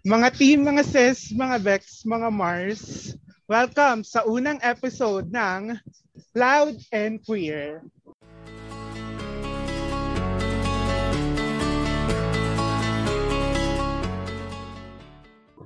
[0.00, 3.12] Mga team, mga sis, mga Bex, mga Mars,
[3.52, 5.76] welcome sa unang episode ng
[6.32, 7.84] Loud and Queer.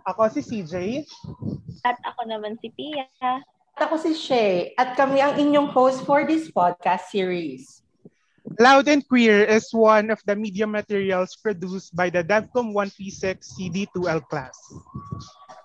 [0.02, 1.06] Ako si CJ.
[1.86, 3.06] At ako naman si Pia.
[3.22, 4.74] At ako si Shay.
[4.74, 7.83] At kami ang inyong host for this podcast series.
[8.58, 14.28] Loud and Queer is one of the media materials produced by the DevCom 1P6 CD2L
[14.28, 14.56] class.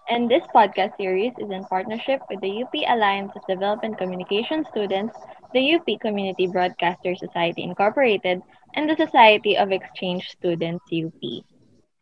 [0.09, 5.13] And this podcast series is in partnership with the UP Alliance of Development Communication Students,
[5.53, 8.41] the UP Community Broadcaster Society Incorporated,
[8.73, 11.45] and the Society of Exchange Students UP.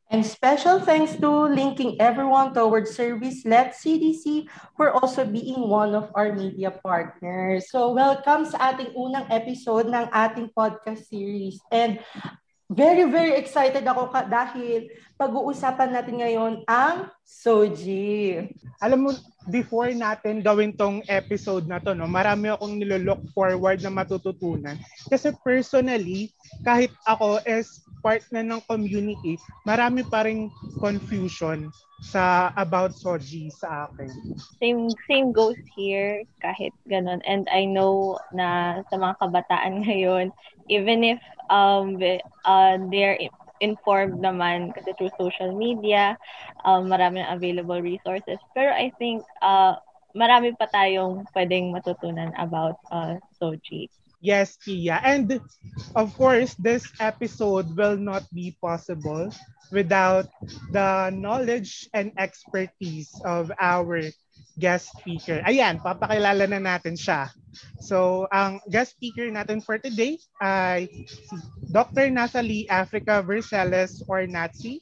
[0.07, 4.47] And special thanks to linking everyone towards service-led CDC
[4.79, 7.67] for also being one of our media partners.
[7.67, 11.59] So welcome sa ating unang episode ng ating podcast series.
[11.75, 11.99] And
[12.71, 14.87] very, very excited ako ka dahil
[15.19, 18.47] pag-uusapan natin ngayon ang Soji.
[18.79, 19.09] Alam mo,
[19.51, 24.79] before natin gawin tong episode na to, no, marami akong nilolook forward na matututunan.
[25.11, 26.31] Kasi personally,
[26.63, 30.47] kahit ako is part na ng community, marami pa ring
[30.79, 31.67] confusion
[31.99, 34.09] sa about Soji sa akin.
[34.61, 37.21] Same same goes here kahit ganun.
[37.25, 40.31] And I know na sa mga kabataan ngayon,
[40.69, 41.97] even if um
[42.45, 43.17] uh, they're
[43.59, 46.13] informed naman kasi through social media,
[46.65, 48.37] um, marami na available resources.
[48.53, 49.77] Pero I think uh,
[50.13, 53.89] marami pa tayong pwedeng matutunan about uh, Soji.
[54.19, 54.99] Yes, Kia.
[55.03, 55.39] And
[55.95, 59.29] of course, this episode will not be possible
[59.71, 60.25] without
[60.71, 64.01] the knowledge and expertise of our
[64.57, 65.45] guest speaker.
[65.45, 67.29] Ayan, papakilala na natin siya.
[67.77, 71.35] So, ang guest speaker natin for today ay si
[71.69, 72.09] Dr.
[72.09, 74.81] Nathalie Africa Vercelles or Nazi.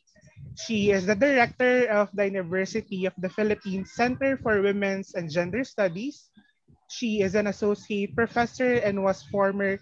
[0.55, 5.67] She is the director of the University of the Philippines Center for Women's and Gender
[5.67, 6.31] Studies
[6.87, 9.79] She is an associate professor and was former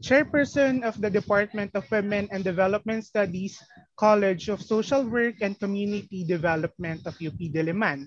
[0.00, 3.58] chairperson of the Department of Women and Development Studies,
[3.96, 8.06] College of Social Work and Community Development of UP Diliman.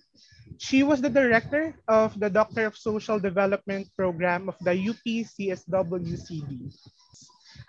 [0.57, 6.72] She was the director of the Doctor of Social Development program of the UP CSWCD.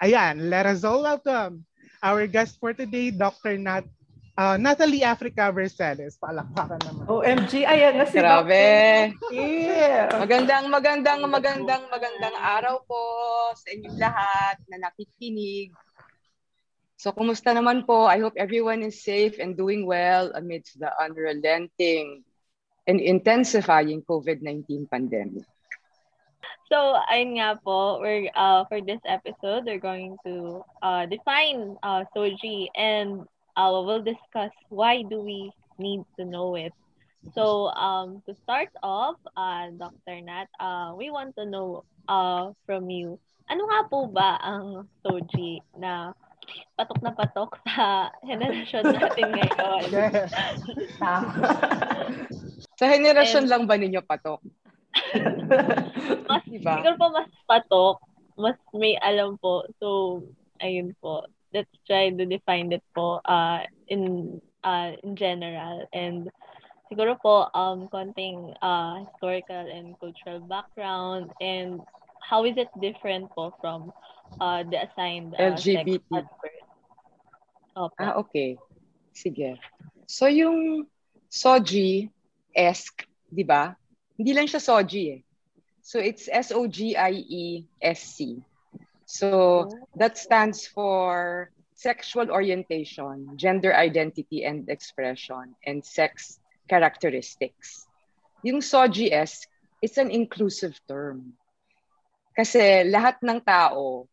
[0.03, 1.67] Ayan, let us all welcome
[2.03, 3.59] our guest for today, Dr.
[3.59, 3.87] Nat
[4.33, 6.17] Uh, Natalie Africa Versailles.
[6.17, 7.05] Palakpakan naman.
[7.05, 9.13] OMG, ayan na si Grabe.
[9.29, 10.09] Yeah.
[10.09, 13.03] Magandang, magandang, magandang, magandang araw po
[13.53, 15.77] sa inyong lahat na nakikinig.
[16.97, 18.09] So, kumusta naman po?
[18.09, 22.25] I hope everyone is safe and doing well amidst the unrelenting
[22.89, 25.45] and intensifying COVID-19 pandemic.
[26.73, 32.09] So, ayun nga po, we're, uh, for this episode, we're going to uh, define uh,
[32.17, 36.73] Soji and uh, we'll discuss why do we need to know it.
[37.35, 40.21] So um, to start off, uh, Dr.
[40.23, 45.63] Nat, uh, we want to know uh, from you, ano nga po ba ang Soji
[45.79, 46.11] na
[46.75, 49.83] patok na patok sa henerasyon natin ngayon?
[52.81, 54.43] sa henerasyon lang ba ninyo patok?
[56.27, 56.83] mas, diba?
[56.83, 57.97] Siguro po mas patok,
[58.35, 59.63] mas may alam po.
[59.79, 60.21] So,
[60.59, 61.23] ayun po
[61.55, 66.29] let's try to define it po uh, in uh, in general and
[66.89, 71.81] siguro po um konting uh, historical and cultural background and
[72.21, 73.93] how is it different po from
[74.41, 76.27] uh, the assigned uh, LGBT sex
[77.77, 77.97] Opo.
[77.97, 78.57] Ah, okay.
[79.17, 79.57] Sige.
[80.05, 80.85] So yung
[81.33, 83.73] Soji-esque, di ba?
[84.21, 85.21] Hindi lang siya Soji eh.
[85.81, 88.17] So it's S-O-G-I-E-S-C.
[89.13, 89.69] So
[90.01, 97.85] that stands for sexual orientation, gender identity and expression, and sex characteristics.
[98.41, 99.45] Yung SOGS,
[99.85, 101.37] it's an inclusive term.
[102.33, 104.09] Kasi lahat ng tao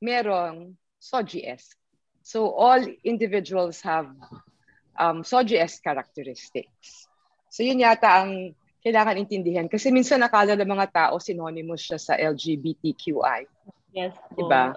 [0.00, 1.76] merong SOGS.
[2.24, 4.08] So all individuals have
[4.96, 7.12] um, SOGS characteristics.
[7.52, 9.68] So yun yata ang kailangan intindihan.
[9.68, 13.44] Kasi minsan nakala ng mga tao synonymous siya sa LGBTQI.
[13.92, 14.14] Yes.
[14.34, 14.74] Diba?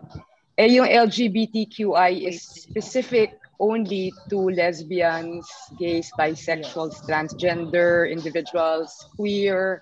[0.57, 5.45] Eh, yung LGBTQI is specific only to lesbians,
[5.79, 9.81] gays, bisexuals, transgender individuals, queer,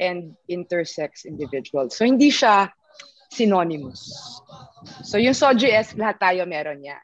[0.00, 1.96] and intersex individuals.
[1.96, 2.72] So, hindi siya
[3.28, 4.08] synonymous.
[5.04, 7.00] So, yung SOGS, lahat tayo meron niya.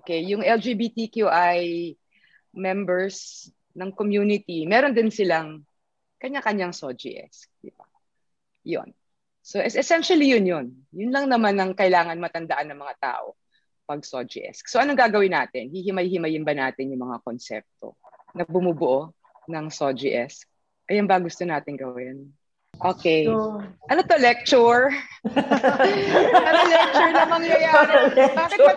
[0.00, 1.94] Okay, yung LGBTQI
[2.54, 5.62] members ng community, meron din silang
[6.18, 7.50] kanya-kanyang SOGS.
[7.62, 7.86] Di ba?
[8.66, 8.90] Yun.
[9.40, 10.66] So essentially yun yun.
[10.92, 13.36] Yun lang naman ang kailangan matandaan ng mga tao
[13.88, 14.62] pag SOGS.
[14.68, 15.72] So anong gagawin natin?
[15.72, 17.98] Hihimay-himayin ba natin yung mga konsepto
[18.36, 19.10] na bumubuo
[19.50, 20.46] ng SOGS?
[20.86, 22.30] Ayan ba gusto natin gawin?
[22.80, 23.28] Okay.
[23.28, 23.60] So,
[23.92, 24.88] ano to, lecture?
[25.28, 27.94] ano lecture na mangyayari?
[28.32, 28.72] Bakit, ba,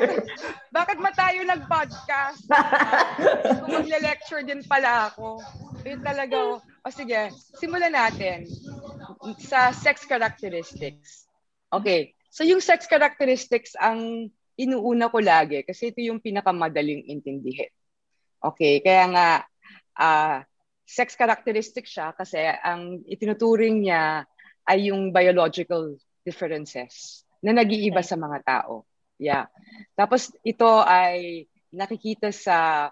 [0.76, 2.44] bakit ba tayo nag-podcast?
[3.64, 5.40] Kung magle-lecture din pala ako.
[5.88, 6.60] Yun talaga.
[6.84, 8.44] O sige, simulan natin
[9.40, 11.32] sa sex characteristics.
[11.72, 12.12] Okay.
[12.28, 14.28] So yung sex characteristics ang
[14.60, 17.72] inuuna ko lagi kasi ito yung pinakamadaling intindihin.
[18.44, 19.28] Okay, kaya nga
[19.96, 20.38] uh,
[20.84, 24.28] sex characteristic siya kasi ang itinuturing niya
[24.68, 25.96] ay yung biological
[26.28, 28.84] differences na nag-iiba sa mga tao.
[29.16, 29.48] Yeah.
[29.96, 32.90] Tapos ito ay nakikita sa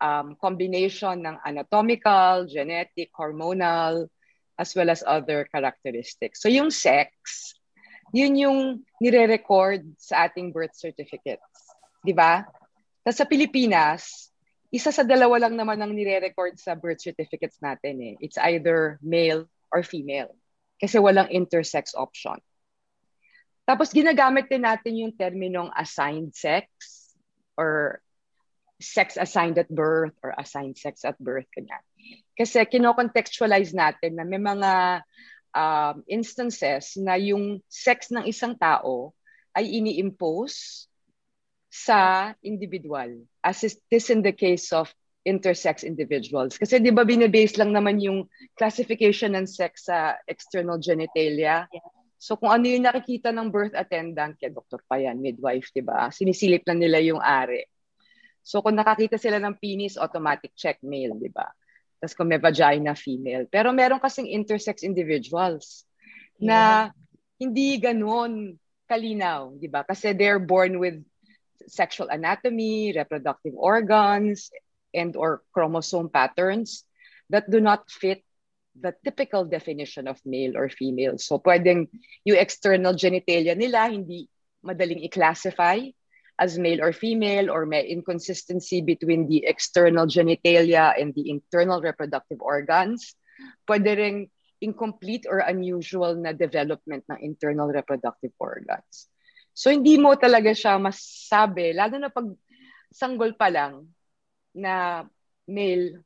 [0.00, 4.06] um, combination ng anatomical, genetic, hormonal,
[4.58, 6.42] as well as other characteristics.
[6.42, 7.54] So yung sex,
[8.10, 8.58] yun yung
[8.98, 11.46] nire-record sa ating birth certificates.
[12.02, 12.42] Di ba?
[13.06, 14.32] Tapos sa Pilipinas,
[14.68, 18.14] isa sa dalawa lang naman ang nire-record sa birth certificates natin eh.
[18.18, 20.34] It's either male or female.
[20.78, 22.38] Kasi walang intersex option.
[23.68, 26.68] Tapos ginagamit din natin yung terminong assigned sex
[27.58, 28.00] or
[28.78, 31.46] sex assigned at birth or assigned sex at birth.
[31.54, 31.82] Kanya.
[32.38, 35.02] Kasi kinocontextualize natin na may mga
[35.54, 39.12] um, instances na yung sex ng isang tao
[39.58, 40.86] ay ini-impose
[41.68, 44.88] sa individual as is this in the case of
[45.28, 46.56] intersex individuals.
[46.56, 48.24] Kasi di ba binibase lang naman yung
[48.56, 51.68] classification ng sex sa external genitalia.
[51.68, 51.84] Yeah.
[52.18, 56.08] So kung ano yung nakikita ng birth attendant, kaya doktor pa yan, midwife, di ba?
[56.08, 57.62] Sinisilip lang nila yung ari.
[58.48, 61.44] So kung nakakita sila ng penis, automatic check male, di ba?
[62.00, 63.44] Tapos kung may vagina, female.
[63.44, 65.84] Pero meron kasing intersex individuals
[66.40, 66.48] yeah.
[66.48, 66.60] na
[67.36, 68.56] hindi ganun
[68.88, 69.84] kalinaw, di ba?
[69.84, 70.96] Kasi they're born with
[71.68, 74.48] sexual anatomy, reproductive organs,
[74.96, 76.88] and or chromosome patterns
[77.28, 78.24] that do not fit
[78.72, 81.20] the typical definition of male or female.
[81.20, 81.92] So pwedeng
[82.24, 84.32] yung external genitalia nila hindi
[84.64, 85.84] madaling i-classify
[86.38, 92.38] as male or female or may inconsistency between the external genitalia and the internal reproductive
[92.38, 93.18] organs.
[93.66, 94.16] Pwede rin
[94.62, 99.10] incomplete or unusual na development ng internal reproductive organs.
[99.54, 102.30] So hindi mo talaga siya masabi, lalo na pag
[102.94, 103.90] sanggol pa lang
[104.54, 105.02] na
[105.50, 106.02] male,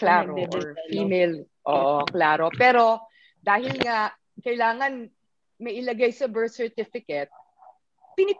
[0.00, 2.48] klaro, or female, oo, klaro.
[2.56, 3.04] Pero
[3.44, 5.08] dahil nga kailangan
[5.60, 7.32] may ilagay sa birth certificate,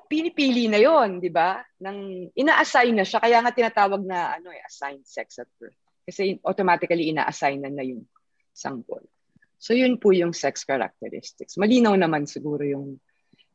[0.09, 1.61] pinipili na yon di ba?
[1.85, 5.77] Nang ina-assign na siya kaya nga tinatawag na ano eh assigned sex at birth.
[6.09, 8.09] Kasi automatically ina-assign na, na yung
[8.57, 9.05] sanggol.
[9.61, 11.61] So yun po yung sex characteristics.
[11.61, 12.97] Malinaw naman siguro yung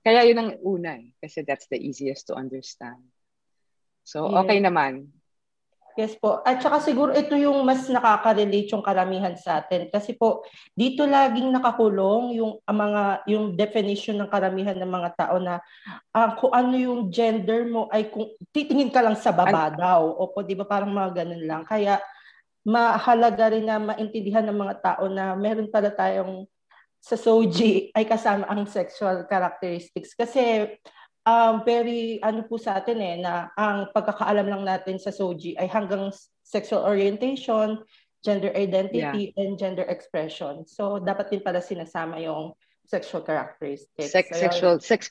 [0.02, 3.02] kaya yun ang una eh, kasi that's the easiest to understand.
[4.02, 5.14] So, okay naman.
[6.00, 6.40] Yes po.
[6.48, 11.52] At saka siguro ito yung mas nakaka-relate yung karamihan sa atin kasi po dito laging
[11.52, 15.60] nakakulong yung uh, mga yung definition ng karamihan ng mga tao na
[16.16, 20.02] uh, kung ano yung gender mo ay kung titingin ka lang sa baba An- daw.
[20.16, 21.64] Opo, 'di ba parang mga ganun lang.
[21.68, 22.00] Kaya
[22.62, 26.46] mahalaga rin na maintindihan ng mga tao na meron pala tayong
[27.02, 30.14] sa SOGI ay kasama ang sexual characteristics.
[30.14, 30.70] Kasi
[31.26, 35.68] um, very ano po sa atin eh, na ang pagkakaalam lang natin sa SOGI ay
[35.70, 36.10] hanggang
[36.42, 37.82] sexual orientation,
[38.22, 39.42] gender identity, yeah.
[39.42, 40.66] and gender expression.
[40.66, 42.54] So, dapat din pala sinasama yung
[42.86, 44.12] sexual characteristics.
[44.12, 45.02] Sex, so, sexual, sex.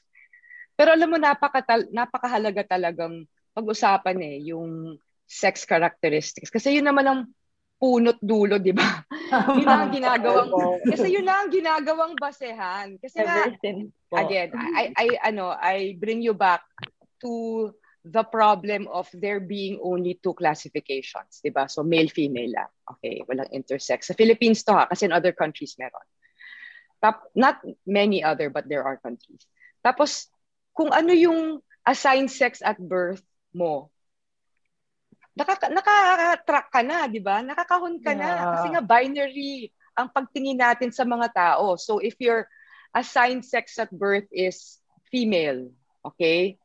[0.77, 6.51] Pero alam mo, napaka, napakahalaga talagang pag-usapan eh, yung sex characteristics.
[6.51, 7.21] Kasi yun naman ang
[7.81, 9.01] punot dulo, di ba?
[9.57, 10.53] yun ang ginagawang,
[10.85, 13.01] kasi yun ang ginagawang basehan.
[13.01, 13.49] Kasi nga,
[14.21, 16.61] again, I, I, ano, I bring you back
[17.25, 17.73] to
[18.05, 21.69] the problem of there being only two classifications, di ba?
[21.69, 22.71] So male-female lang.
[22.97, 24.09] Okay, walang intersex.
[24.09, 26.05] Sa Philippines to ha, kasi in other countries meron.
[27.01, 29.45] Tap, not many other, but there are countries.
[29.81, 30.29] Tapos,
[30.77, 33.25] kung ano yung assigned sex at birth
[33.57, 33.89] mo,
[35.35, 37.43] nakaka, nakaka-track ka na, di ba?
[37.45, 38.21] Nakakahon ka yeah.
[38.21, 38.31] na.
[38.57, 41.77] Kasi nga binary ang pagtingin natin sa mga tao.
[41.77, 42.49] So if your
[42.95, 45.71] assigned sex at birth is female,
[46.03, 46.59] okay?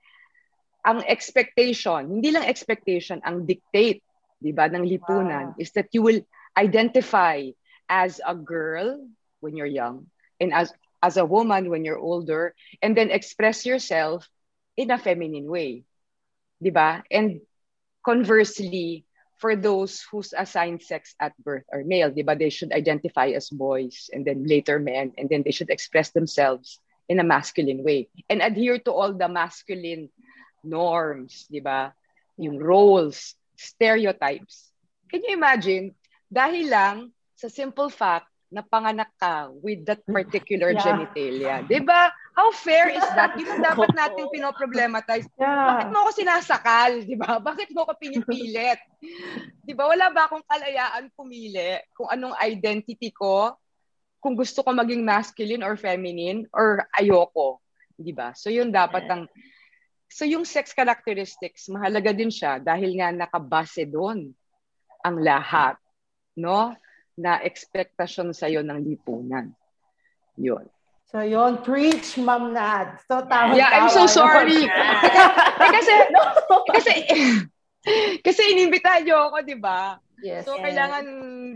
[0.86, 4.06] Ang expectation, hindi lang expectation, ang dictate,
[4.38, 5.62] di ba, ng lipunan wow.
[5.62, 6.22] is that you will
[6.56, 7.42] identify
[7.90, 9.02] as a girl
[9.42, 10.10] when you're young
[10.42, 10.74] and as
[11.06, 14.26] as a woman when you're older and then express yourself
[14.74, 15.86] in a feminine way.
[16.58, 17.06] 'Di ba?
[17.14, 17.46] And
[18.06, 19.04] Conversely,
[19.42, 24.10] for those whose assigned sex at birth are male, diba, they should identify as boys
[24.14, 28.42] and then later men, and then they should express themselves in a masculine way and
[28.42, 30.10] adhere to all the masculine
[30.64, 31.94] norms, di ba?
[32.38, 34.70] Yung roles, stereotypes.
[35.10, 35.94] Can you imagine,
[36.30, 36.98] dahil lang
[37.38, 40.82] sa simple fact na panganak ka with that particular Yeah.
[40.82, 41.56] genitalia.
[41.66, 42.10] Di ba?
[42.36, 43.32] How fair is that?
[43.40, 45.26] Yun ang dapat natin pinoproblematize.
[45.40, 45.92] Bakit Yeah.
[45.96, 46.92] mo ako sinasakal?
[47.08, 47.40] Di ba?
[47.50, 48.80] Bakit mo ako pinipilit?
[49.64, 49.88] Di ba?
[49.88, 53.56] Wala ba akong kalayaan pumili kung anong identity ko?
[54.20, 57.64] Kung gusto ko maging masculine or feminine or ayoko.
[57.96, 58.36] Di ba?
[58.36, 59.32] So yun dapat ang
[60.16, 64.32] So yung sex characteristics, mahalaga din siya dahil nga nakabase doon
[65.04, 65.76] ang lahat,
[66.40, 66.72] no?
[67.20, 69.52] Na expectation sa ng lipunan.
[70.40, 70.68] Yun.
[71.06, 72.98] So yun, preach, Ma'am Nad.
[73.06, 74.66] So tama Yeah, I'm so sorry.
[74.66, 75.94] Eh, kasi,
[76.74, 76.94] kasi,
[78.26, 80.02] kasi inimbitahan niyo ako, di ba?
[80.20, 80.44] Yes.
[80.50, 80.64] So, Yes.
[80.72, 81.06] kailangan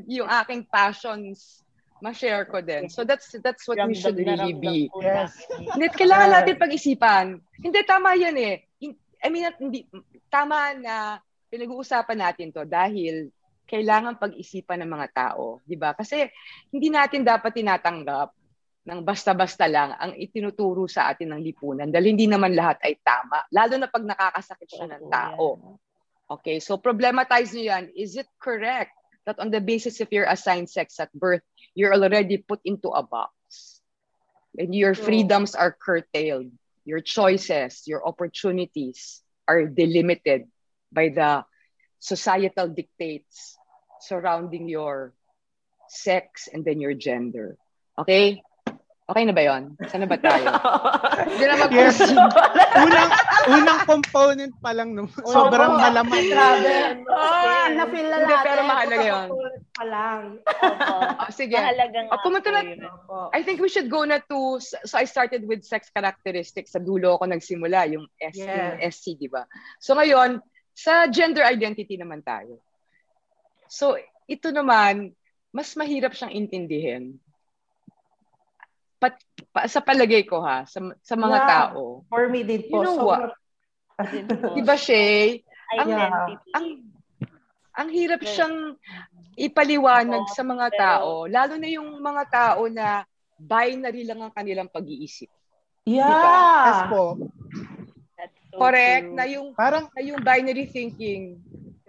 [0.05, 1.65] yung aking passions
[1.99, 2.87] ma-share ko din.
[2.87, 4.87] So, that's that's what we should really be.
[5.03, 5.35] Yes.
[5.51, 6.35] Hindi, kailangan Yeah.
[6.39, 7.25] natin pag-isipan.
[7.59, 8.63] Hindi, tama yan eh.
[9.19, 9.83] I mean, hindi,
[10.31, 11.19] tama na
[11.51, 13.27] pinag-uusapan natin to dahil
[13.67, 15.59] kailangan pag-isipan ng mga tao.
[15.67, 15.91] di ba?
[15.91, 16.23] Kasi
[16.71, 18.31] hindi natin dapat tinatanggap
[18.87, 23.43] ng basta-basta lang ang itinuturo sa atin ng lipunan dahil hindi naman lahat ay tama.
[23.51, 25.77] Lalo na pag nakakasakit siya ng tao.
[26.29, 27.85] Okay, so problematize nyo yan.
[27.97, 28.93] Is it correct
[29.25, 31.43] that on the basis of your assigned sex at birth,
[31.73, 33.33] you're already put into a box?
[34.57, 36.49] And your freedoms are curtailed.
[36.85, 40.49] Your choices, your opportunities are delimited
[40.89, 41.45] by the
[41.99, 43.57] societal dictates
[44.01, 45.13] surrounding your
[45.89, 47.57] sex and then your gender.
[47.97, 48.41] Okay?
[49.09, 49.73] Okay na ba yon?
[49.89, 50.45] Saan na ba tayo?
[51.33, 51.97] Hindi na mag Yes.
[52.85, 53.09] unang
[53.49, 55.09] unang component pa lang no.
[55.25, 55.81] Sobrang Opo.
[55.81, 56.21] malaman.
[56.29, 56.73] Grabe.
[57.09, 58.45] Ah, Na-feel na hindi, natin.
[58.45, 59.27] pero mahalaga yun.
[59.73, 60.21] Pa lang.
[60.45, 60.93] Opo.
[61.25, 61.57] Oh, sige.
[61.57, 62.69] Mahalaga nga Oh, pumunta na-.
[63.33, 66.71] I think we should go na to, so I started with sex characteristics.
[66.71, 68.45] Sa dulo ako nagsimula, yung S, Yes.
[68.45, 69.49] yung SC, di ba?
[69.81, 70.37] So ngayon,
[70.71, 72.61] sa gender identity naman tayo.
[73.65, 75.17] So ito naman,
[75.49, 77.17] mas mahirap siyang intindihin.
[78.99, 79.15] Pat,
[79.49, 81.47] pa, sa palagay ko ha, sa, sa mga Yeah.
[81.47, 82.03] tao.
[82.05, 82.83] For me din po.
[82.83, 83.37] You know sobrang-
[84.11, 84.47] Din po.
[84.53, 85.39] Di ba, Shay?
[85.71, 86.33] Identity.
[86.51, 86.67] Ang,
[87.73, 88.27] ang hirap Right.
[88.29, 88.57] siyang
[89.35, 94.67] ipaliwanag sa mga pero- tao, lalo na yung mga tao na binary lang ang kanilang
[94.67, 95.31] pag-iisip.
[95.85, 96.91] Yes Yeah.
[96.91, 97.15] po.
[98.13, 99.15] That's so Correct true.
[99.15, 101.39] na yung Parang na yung binary thinking.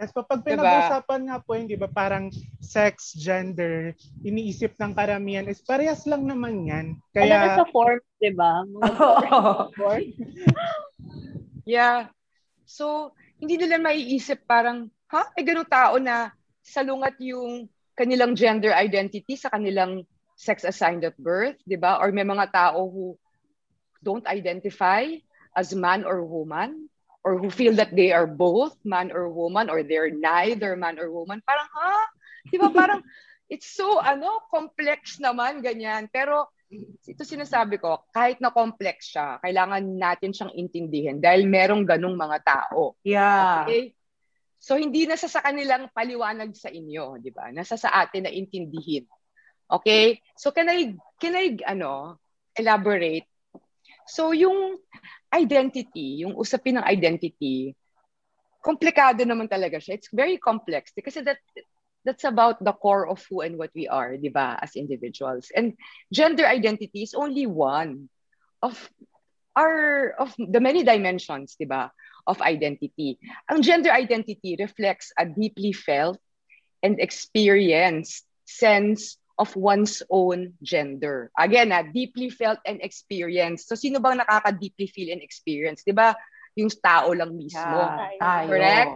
[0.00, 0.56] Yes po pag Diba?
[0.64, 2.32] pinag-usapan nga po yung 'di ba parang
[2.64, 3.92] sex, gender,
[4.24, 6.86] iniisip ng karamihan is parehas lang naman 'yan.
[7.12, 8.64] Alam mo Kaya sa form, di ba?
[11.70, 12.10] Yeah.
[12.66, 15.30] So, hindi nila maiisip parang, ha?
[15.38, 16.34] Eh, ganun tao na
[16.66, 20.02] salungat yung kanilang gender identity sa kanilang
[20.34, 22.02] sex assigned at birth, di ba?
[22.02, 23.14] Or may mga tao who
[24.02, 25.06] don't identify
[25.54, 26.89] as man or woman
[27.24, 31.12] or who feel that they are both man or woman or they're neither man or
[31.12, 31.44] woman.
[31.44, 32.08] Parang, ha?
[32.48, 32.72] Di ba?
[32.72, 33.00] Parang,
[33.52, 36.08] it's so, ano, complex naman, ganyan.
[36.08, 36.48] Pero,
[37.04, 42.38] ito sinasabi ko, kahit na complex siya, kailangan natin siyang intindihin dahil merong ganong mga
[42.46, 42.94] tao.
[43.02, 43.66] Yeah.
[43.66, 43.92] Okay?
[44.60, 47.50] So, hindi nasa sa kanilang paliwanag sa inyo, di ba?
[47.50, 49.04] Nasa sa atin na intindihin.
[49.66, 50.22] Okay?
[50.38, 52.22] So, can I, can I, ano,
[52.56, 53.26] elaborate?
[54.06, 54.78] So, yung
[55.34, 57.74] identity, yung usapin ng identity,
[58.60, 59.96] komplikado naman talaga siya.
[59.96, 61.40] It's very complex kasi that
[62.04, 65.52] that's about the core of who and what we are, di ba, as individuals.
[65.52, 65.76] And
[66.12, 68.08] gender identity is only one
[68.64, 68.76] of
[69.56, 71.92] our of the many dimensions, di ba,
[72.26, 73.20] of identity.
[73.48, 76.20] Ang gender identity reflects a deeply felt
[76.80, 81.32] and experienced sense of one's own gender.
[81.32, 83.72] Again, ah, deeply felt and experienced.
[83.72, 85.80] So, sino bang nakaka-deeply feel and experience?
[85.80, 86.12] Di ba?
[86.60, 87.80] Yung tao lang mismo.
[87.80, 88.20] Yeah.
[88.20, 88.48] Tayo.
[88.52, 88.92] Correct?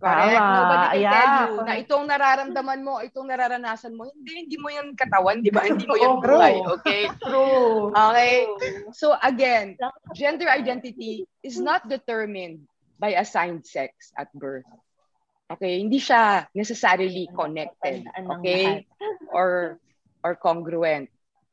[0.00, 0.38] Correct.
[0.38, 0.54] Tama.
[0.54, 4.10] Nobody can Yeah, tell you na itong nararamdaman mo, itong nararanasan mo.
[4.10, 5.66] Hindi, hindi mo yan katawan, di ba?
[5.66, 6.54] Hindi mo yan buhay.
[6.78, 7.02] Okay?
[7.22, 7.90] True.
[7.94, 8.34] Okay?
[8.94, 9.78] So again,
[10.14, 12.66] gender identity is not determined
[12.98, 14.66] by assigned sex at birth.
[15.50, 15.82] Okay?
[15.82, 18.06] Hindi siya necessarily connected.
[18.38, 18.86] Okay?
[19.34, 19.76] Or
[20.22, 21.10] or congruent.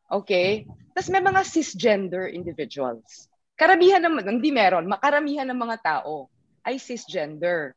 [0.07, 0.69] Okay?
[0.93, 3.29] Tapos may mga cisgender individuals.
[3.57, 6.29] Karamihan naman, hindi meron, makaramihan ng mga tao
[6.61, 7.73] ay cisgender.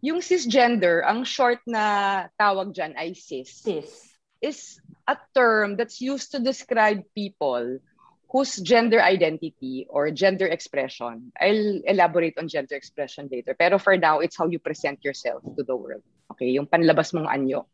[0.00, 4.14] Yung cisgender, ang short na tawag dyan ay cis, Sis.
[4.38, 4.78] is
[5.10, 7.82] a term that's used to describe people
[8.28, 14.20] whose gender identity or gender expression, I'll elaborate on gender expression later, pero for now,
[14.20, 16.04] it's how you present yourself to the world.
[16.32, 17.64] Okay, yung panlabas mong anyo.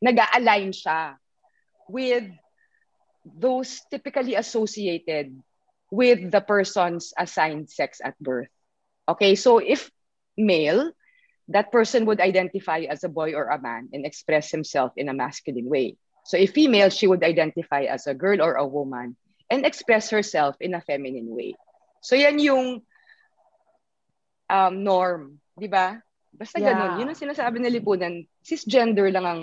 [0.00, 1.20] Nag-align siya
[1.88, 2.24] with
[3.24, 5.36] those typically associated
[5.92, 8.50] with the person's assigned sex at birth.
[9.08, 9.92] Okay, so if
[10.36, 10.90] male,
[11.48, 15.14] that person would identify as a boy or a man and express himself in a
[15.14, 15.96] masculine way.
[16.24, 19.16] So if female, she would identify as a girl or a woman
[19.50, 21.54] and express herself in a feminine way.
[22.02, 22.82] So yan yung
[24.50, 25.98] um, norm, di ba?
[26.36, 26.74] Basta Yeah.
[26.74, 26.92] ganun.
[27.00, 28.14] Yun ang sinasabi ng lipunan.
[28.44, 29.42] Cisgender lang ang,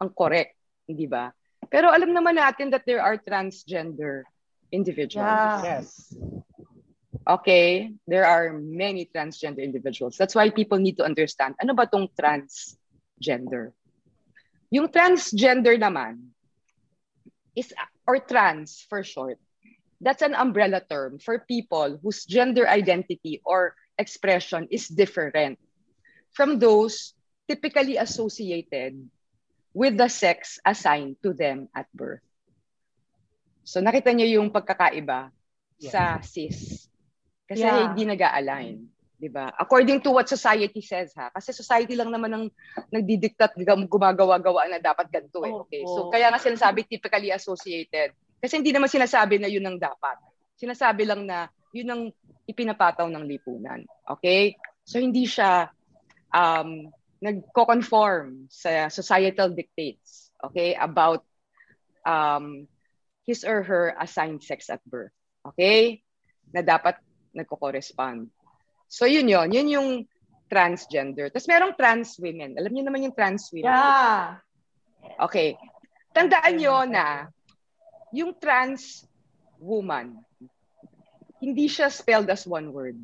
[0.00, 0.56] ang correct,
[0.88, 1.32] di ba?
[1.68, 4.24] Pero alam naman natin that there are transgender
[4.72, 5.28] individuals.
[5.64, 5.80] Yeah.
[5.84, 6.12] Yes.
[7.28, 10.16] Okay, there are many transgender individuals.
[10.16, 13.76] That's why people need to understand, ano ba tong transgender?
[14.72, 16.32] Yung transgender naman
[17.52, 17.68] is,
[18.08, 19.36] or trans for short,
[20.00, 25.60] that's an umbrella term for people whose gender identity or expression is different
[26.32, 27.12] from those
[27.44, 28.96] typically associated
[29.76, 32.24] with the sex assigned to them at birth.
[33.68, 35.28] So nakita niyo yung pagkakaiba
[35.76, 36.88] sa cis.
[37.44, 37.92] Kasi Yeah.
[37.92, 38.88] hindi nag-align.
[39.18, 39.50] 'Di ba?
[39.58, 41.28] According to what society says ha.
[41.34, 42.44] Kasi society lang naman ang
[42.94, 43.58] nagdidiktat,
[43.90, 45.52] gumagawa-gawa na dapat ganito eh.
[45.66, 45.82] Okay.
[45.84, 48.14] So kaya nga sinasabi typically associated.
[48.38, 50.16] Kasi hindi naman sinasabi na yun ang dapat.
[50.54, 52.02] Sinasabi lang na yun ang
[52.46, 53.82] ipinapataw ng lipunan.
[54.06, 54.54] Okay?
[54.86, 55.68] So hindi siya
[56.30, 60.30] um, nagko-conform sa societal dictates.
[60.38, 60.78] Okay?
[60.78, 61.26] About
[62.06, 62.70] um,
[63.26, 65.12] his or her assigned sex at birth.
[65.42, 66.06] Okay?
[66.54, 67.02] Na dapat
[67.34, 68.30] nagko-correspond.
[68.88, 69.52] So yun yun.
[69.52, 69.88] Yun yung
[70.48, 71.28] transgender.
[71.28, 72.56] Tapos merong trans women.
[72.56, 73.68] Alam niyo naman yung trans women.
[73.68, 74.40] Yeah.
[75.20, 75.60] Okay.
[76.16, 77.28] Tandaan nyo na
[78.10, 79.04] yung trans
[79.60, 80.16] woman,
[81.38, 82.96] hindi siya spelled as one word.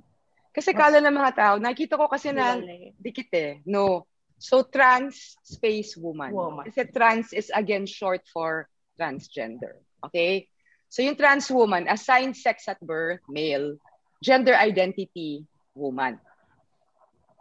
[0.55, 2.57] Kasi kala ng mga tao, nakita ko kasi na
[2.99, 3.61] dikit eh.
[3.69, 4.07] No.
[4.39, 6.33] So trans space woman.
[6.33, 6.67] Woman.
[6.71, 8.67] Kasi trans is again short for
[8.99, 9.83] transgender.
[10.03, 10.47] Okay?
[10.89, 13.77] So yung trans woman, assigned sex at birth, male,
[14.23, 15.43] gender identity,
[15.75, 16.17] woman.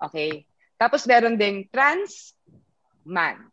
[0.01, 0.43] Okay?
[0.75, 2.35] Tapos meron ding trans
[3.07, 3.47] man.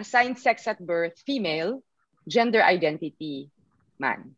[0.00, 1.84] Assigned sex at birth, female,
[2.24, 3.52] gender identity,
[4.00, 4.32] man.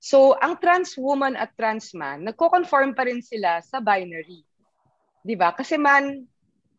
[0.00, 4.40] So, ang trans woman at trans man, nagko-conform pa rin sila sa binary.
[5.20, 5.52] 'Di ba?
[5.52, 6.24] Kasi man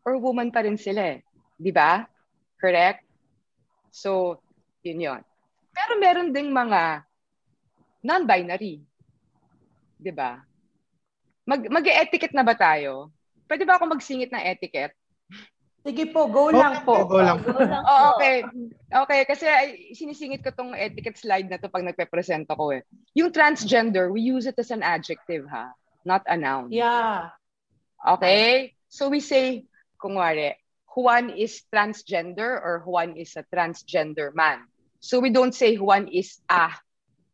[0.02, 1.22] or woman pa rin sila eh.
[1.62, 2.02] 'Di ba?
[2.58, 3.06] Correct?
[3.94, 4.42] So,
[4.82, 5.22] yun yun.
[5.70, 7.06] Pero meron ding mga
[8.02, 8.82] non-binary.
[10.02, 10.42] 'Di ba?
[11.46, 13.10] Mag mag-etiquette na ba tayo?
[13.50, 14.96] Pwede ba ako magsingit ng etiquette?
[15.82, 17.10] Sige po, go lang po.
[17.10, 17.42] Go lang.
[17.42, 18.22] Go lang Oh, po.
[18.22, 18.46] okay.
[18.86, 22.86] Okay, kasi ay, sinisingit ko tong etiquette slide na to pag nagpe-present ako eh.
[23.18, 25.74] Yung transgender, we use it as an adjective ha,
[26.06, 26.70] not a noun.
[26.70, 27.34] Yeah.
[27.98, 28.78] Okay?
[28.94, 29.66] So we say,
[29.98, 30.54] kung wari,
[30.94, 34.70] Juan is transgender or Juan is a transgender man.
[35.02, 36.70] So we don't say Juan is a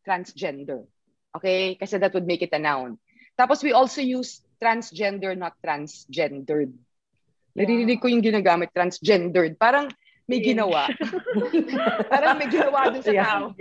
[0.08, 0.88] transgender.
[1.36, 1.76] Okay?
[1.76, 2.96] Kasi that would make it a noun.
[3.38, 6.74] Tapos we also use transgender, not transgendered.
[7.54, 9.54] Naririnig ko yung ginagamit, transgendered.
[9.54, 9.86] Parang
[10.28, 10.90] may ginawa.
[12.12, 13.24] parang may ginawa dun sa Yeah.
[13.24, 13.54] tao.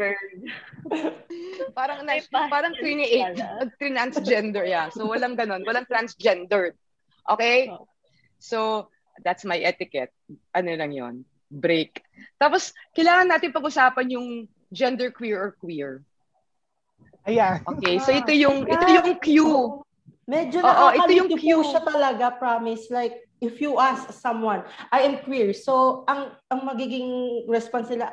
[1.78, 2.20] parang, na,
[2.52, 3.38] parang create,
[3.80, 4.90] transgender, yeah.
[4.92, 6.76] So walang ganon, walang transgendered.
[7.30, 7.72] Okay?
[7.72, 7.88] Oh.
[8.42, 8.90] So,
[9.24, 10.12] that's my etiquette.
[10.54, 11.16] Ano lang yon
[11.48, 12.04] Break.
[12.36, 14.28] Tapos, kailangan natin pag-usapan yung
[14.70, 16.04] gender queer or queer.
[17.28, 17.60] Ayan.
[17.78, 19.28] Okay, so ito yung ito yung Q.
[20.28, 21.64] Medyo Oo, ito yung cue.
[21.64, 22.92] siya talaga, promise.
[22.92, 25.56] Like, if you ask someone, I am queer.
[25.56, 28.12] So, ang ang magiging response nila,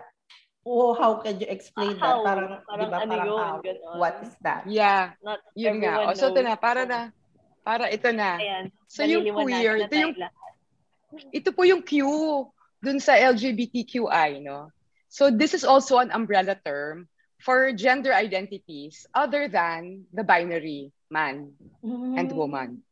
[0.62, 2.06] oh, how can you explain that?
[2.06, 2.22] How?
[2.22, 3.98] Parang, Parang di ba, ano parang yun, how?
[3.98, 4.62] What is that?
[4.70, 6.06] Yeah, Not yun nga.
[6.06, 7.10] O, so ito na, para na,
[7.66, 8.38] para ito na.
[8.38, 8.64] Ayan.
[8.86, 10.42] So yung queer, na ito yung, lahat.
[11.34, 12.06] ito po yung Q
[12.78, 14.70] dun sa LGBTQI, no?
[15.10, 17.10] So this is also an umbrella term
[17.44, 21.52] for gender identities other than the binary man
[22.16, 22.34] and Mm.
[22.34, 22.82] woman.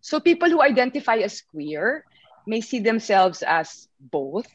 [0.00, 2.04] So people who identify as queer
[2.46, 4.46] may see themselves as both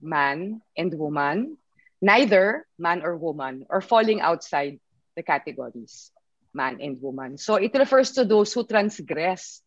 [0.00, 1.58] man and woman,
[2.00, 4.80] neither man or woman, or falling outside
[5.16, 6.12] the categories
[6.54, 7.36] man and woman.
[7.38, 9.62] So it refers to those who transgress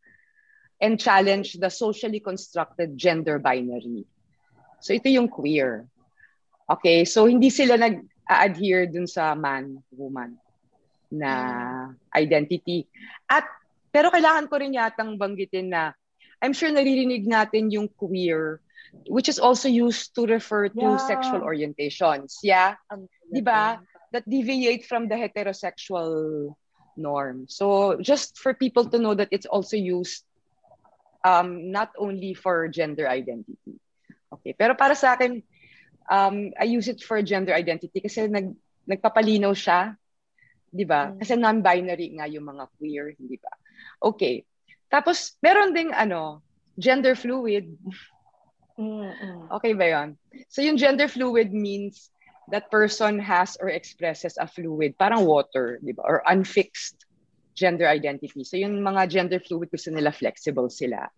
[0.82, 4.06] and challenge the socially constructed gender binary.
[4.80, 5.88] So ito yung queer.
[6.70, 7.78] Okay, so hindi sila
[8.30, 10.38] nag-adhere dun sa man, woman
[11.10, 12.86] na identity.
[13.26, 13.50] At
[13.90, 15.98] pero kailangan ko rin yatang banggitin na
[16.40, 18.62] I'm sure naririnig natin yung queer
[19.10, 20.98] which is also used to refer to Yeah.
[20.98, 22.42] sexual orientations.
[22.42, 23.82] Yeah, Ang- di ba?
[24.10, 26.54] That deviate from the heterosexual
[26.98, 27.46] norm.
[27.46, 30.26] So just for people to know that it's also used
[31.22, 33.78] um, not only for gender identity.
[34.34, 35.46] Okay, pero para sa akin,
[36.10, 38.52] um, I use it for gender identity kasi nag,
[38.90, 39.94] nagpapalinaw siya,
[40.74, 41.14] di ba?
[41.14, 41.18] Mm.
[41.22, 43.54] Kasi non-binary nga yung mga queer, di ba?
[44.02, 44.44] Okay.
[44.90, 46.42] Tapos, meron ding ano,
[46.80, 47.70] gender fluid.
[49.52, 50.10] Okay ba yun?
[50.48, 52.08] So yung gender fluid means
[52.48, 56.08] that person has or expresses a fluid, parang water, di ba?
[56.08, 57.06] Or unfixed
[57.60, 58.48] gender identity.
[58.48, 61.12] So yung mga gender fluid, gusto nila flexible sila.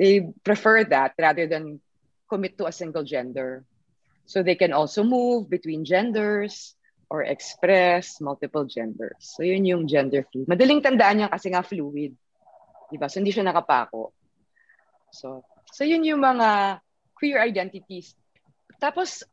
[0.00, 1.84] They prefer that rather than
[2.24, 3.68] commit to a single gender.
[4.28, 6.76] So they can also move between genders
[7.08, 9.16] or express multiple genders.
[9.24, 10.52] So yun yung gender fluid.
[10.52, 12.12] Madaling tandaan niya kasi nga fluid.
[12.92, 13.08] Di ba?
[13.08, 14.12] So hindi siya nakapako.
[15.16, 16.80] So, so yun yung mga
[17.16, 18.12] queer identities.
[18.76, 19.24] Tapos,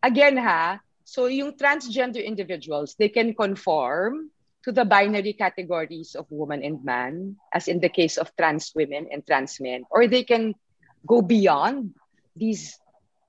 [0.00, 4.32] again ha, so yung transgender individuals, they can conform
[4.64, 9.12] to the binary categories of woman and man, as in the case of trans women
[9.12, 10.56] and trans men, or they can
[11.04, 11.92] go beyond
[12.32, 12.80] these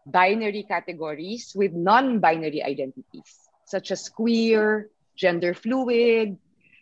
[0.05, 6.37] binary categories with non-binary identities, such as queer, gender fluid,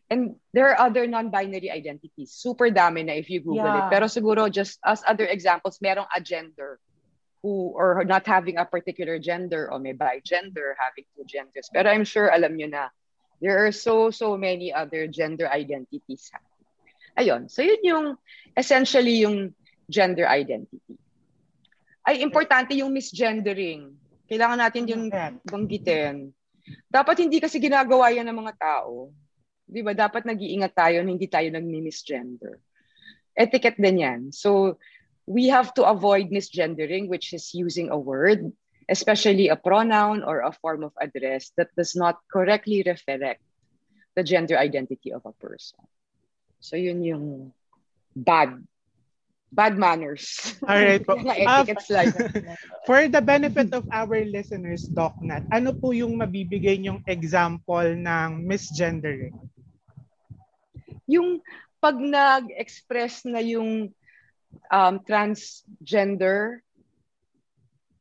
[0.10, 2.32] and there are other non-binary identities.
[2.32, 3.88] Super dami na if you Google Yeah.
[3.88, 3.92] it.
[3.92, 6.80] Pero siguro just as other examples, merong a gender
[7.44, 11.70] who or not having a particular gender or may bi-gender, having two genders.
[11.74, 12.88] Pero I'm sure alam nyo na
[13.44, 16.32] there are so, so many other gender identities.
[17.20, 17.50] Ayun.
[17.52, 18.06] So yun yung
[18.56, 19.54] essentially yung
[19.90, 20.98] gender identity.
[22.08, 23.92] Ay, importante yung misgendering.
[24.32, 25.12] Kailangan natin yung
[25.44, 26.32] banggitin.
[26.88, 29.12] Dapat hindi kasi ginagawa yan ng mga tao.
[29.68, 29.92] Di ba?
[29.92, 32.64] Dapat nag-iingat tayo na hindi tayo nag-misgender.
[33.36, 34.22] Etiquette din yan.
[34.32, 34.80] So,
[35.28, 38.48] we have to avoid misgendering, which is using a word,
[38.88, 43.44] especially a pronoun or a form of address that does not correctly reflect
[44.16, 45.84] the gender identity of a person.
[46.64, 47.26] So, yun yung
[48.16, 48.64] bad.
[49.52, 50.56] Bad manners.
[50.60, 51.16] Po.
[51.24, 52.12] Mga Ah, etiquettes like
[52.88, 59.36] For the benefit of our listeners, DocNat, ano po yung mabibigay niyong example ng misgendering?
[61.08, 61.40] yung
[61.80, 63.90] pag nag-express na yung
[64.70, 66.62] um, transgender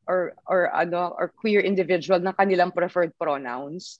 [0.07, 3.99] or or ano or queer individual ng kanilang preferred pronouns,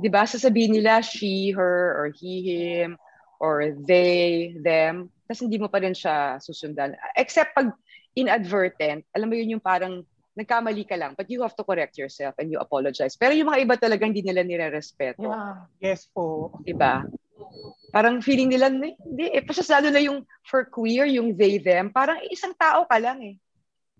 [0.00, 0.24] 'di ba?
[0.24, 2.96] Sasabihin nila she, her or he, him
[3.40, 5.12] or they, them.
[5.26, 6.94] Tapos hindi mo pa rin siya susundan.
[7.18, 7.74] Except pag
[8.16, 12.36] inadvertent, alam mo yun yung parang nagkamali ka lang, but you have to correct yourself
[12.36, 13.16] and you apologize.
[13.16, 15.24] Pero yung mga iba talaga hindi nila nire-respeto.
[15.24, 15.64] Yeah.
[15.80, 16.52] Yes po.
[16.60, 17.08] Diba?
[17.88, 22.20] Parang feeling nila, hindi, eh, pasas lalo na yung for queer, yung they, them, parang
[22.28, 23.36] isang tao ka lang eh.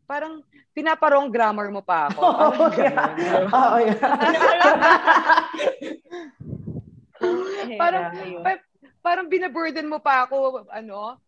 [0.05, 0.45] Parang
[0.77, 2.21] pinaparong grammar mo pa ako.
[2.21, 3.09] Oh, Parang yeah.
[3.17, 3.49] ganun.
[3.57, 3.97] Oo, yeah.
[7.81, 8.03] parang,
[8.45, 8.66] pa-
[9.07, 11.23] parang binaburden mo pa ako, ano,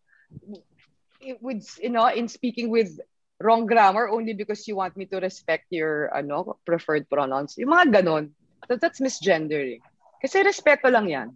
[1.38, 2.98] with, you know, in speaking with
[3.38, 7.54] wrong grammar only because you want me to respect your, ano, preferred pronouns.
[7.54, 8.34] Yung mga ganon.
[8.66, 9.78] That, that's misgendering.
[10.18, 11.28] Kasi respeto lang yan.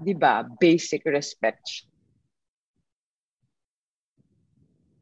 [0.00, 0.48] Di ba?
[0.56, 1.84] Basic respect.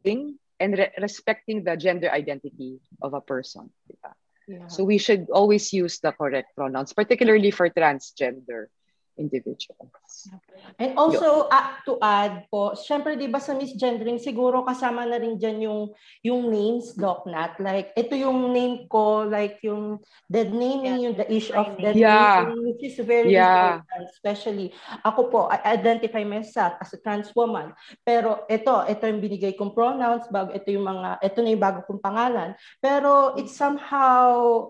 [0.03, 3.71] And re- respecting the gender identity of a person.
[3.87, 4.11] Di ba?
[4.47, 4.67] Yeah.
[4.67, 8.71] So we should always use the correct pronouns, particularly for transgender
[9.19, 10.29] individuals.
[10.77, 15.41] And also, ah, to add po, syempre, di ba sa misgendering, siguro kasama na rin
[15.41, 15.83] dyan yung,
[16.21, 17.57] yung names, Doc Nat.
[17.57, 22.45] Like, ito yung name ko, like yung dead naming, yung the issue of dead Yeah.
[22.45, 23.81] naming, which is very Yeah.
[23.81, 24.05] important.
[24.13, 24.69] Especially,
[25.03, 27.73] ako po, I identify myself as a trans woman.
[28.05, 31.81] Pero ito, ito yung binigay kong pronouns, bago, ito yung mga, ito na yung bago
[31.89, 32.53] kong pangalan.
[32.83, 34.69] Pero it's somehow,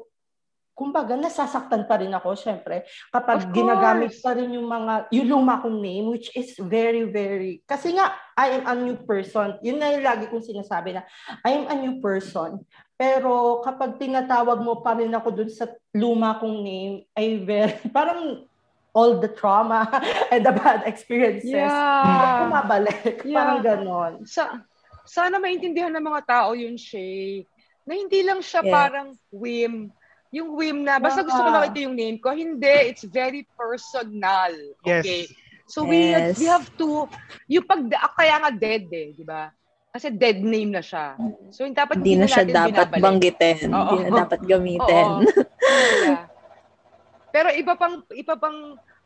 [0.76, 5.80] kumbaga, nasasaktan pa rin ako, syempre, kapag ginagamit pa rin yung mga, yung luma kong
[5.80, 9.56] name, which is very, very, kasi nga, I am a new person.
[9.64, 11.08] Yun na yung lagi kong sinasabi na,
[11.40, 12.60] I am a new person.
[12.92, 15.64] Pero kapag tinatawag mo pa rin ako dun sa
[15.96, 18.44] luma kong name, ay very, parang
[18.92, 19.88] all the trauma
[20.32, 22.44] and the bad experiences, Yeah.
[22.44, 23.24] bumabalik.
[23.24, 23.32] Yeah.
[23.32, 24.12] Parang ganon.
[24.28, 24.60] Sa,
[25.08, 27.48] sana maintindihan ng mga tao yun, Shay,
[27.88, 28.76] na hindi lang siya Yeah.
[28.76, 29.88] parang whim.
[30.30, 31.56] Yung whim na, basta gusto ko Yeah.
[31.56, 32.34] lang ito yung name ko.
[32.34, 34.52] Hindi, it's very personal.
[34.82, 35.02] Yes.
[35.02, 35.22] Okay?
[35.66, 36.38] So we, Yes.
[36.38, 37.10] we have to,
[37.46, 39.50] yung pag, ah, kaya nga dead eh, di ba?
[39.90, 41.16] Kasi dead name na siya.
[41.48, 43.02] So yung dapat Hindi na siya natin dapat binabalik.
[43.02, 43.56] banggitin.
[43.72, 43.88] Oo.
[43.88, 45.06] Hindi na dapat gamitin.
[45.08, 45.20] Oo.
[46.04, 46.24] Yeah.
[47.32, 48.58] Pero iba pang iba pang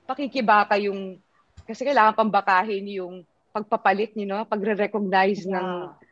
[0.06, 1.18] pakikibaka yung
[1.62, 5.66] kasi kailangan pang bakahin yung pagpapalit, you know, pagre-recognize ng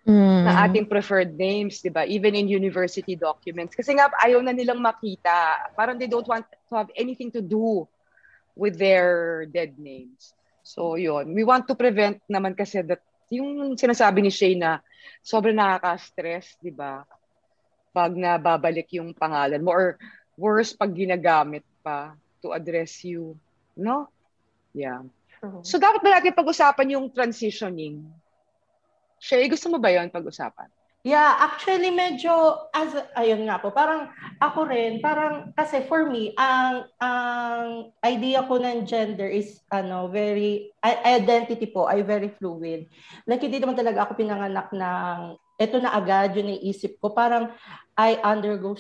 [0.09, 0.49] Mm.
[0.49, 2.09] ng ating preferred names, 'di ba?
[2.09, 3.77] Even in university documents.
[3.77, 5.69] Kasi nga ayaw na nilang makita.
[5.77, 7.85] Parang they don't want to have anything to do
[8.57, 10.33] with their dead names.
[10.65, 11.37] So, yun.
[11.37, 14.81] We want to prevent naman kasi that yung sinasabi ni Shay na
[15.21, 17.05] sobrang nakaka-stress, 'di ba?
[17.93, 20.01] Pag nababalik yung pangalan mo or
[20.41, 23.37] worse pag ginagamit pa to address you,
[23.77, 24.09] no?
[24.73, 25.05] Yeah.
[25.61, 28.09] So dapat ba natin pag-usapan yung transitioning?
[29.19, 30.71] Shay, gusto mo ba yon pag-usapan?
[31.07, 34.11] Yeah, actually medyo as ayun nga po, parang
[34.43, 40.75] ako rin, parang kasi for me ang ang idea ko ng gender is ano, very
[40.85, 42.91] identity po ay very fluid.
[43.31, 47.15] Like hindi naman talaga ako pinanganak ng ito na agad yung naisip ko.
[47.15, 47.55] Parang
[47.95, 48.75] I undergo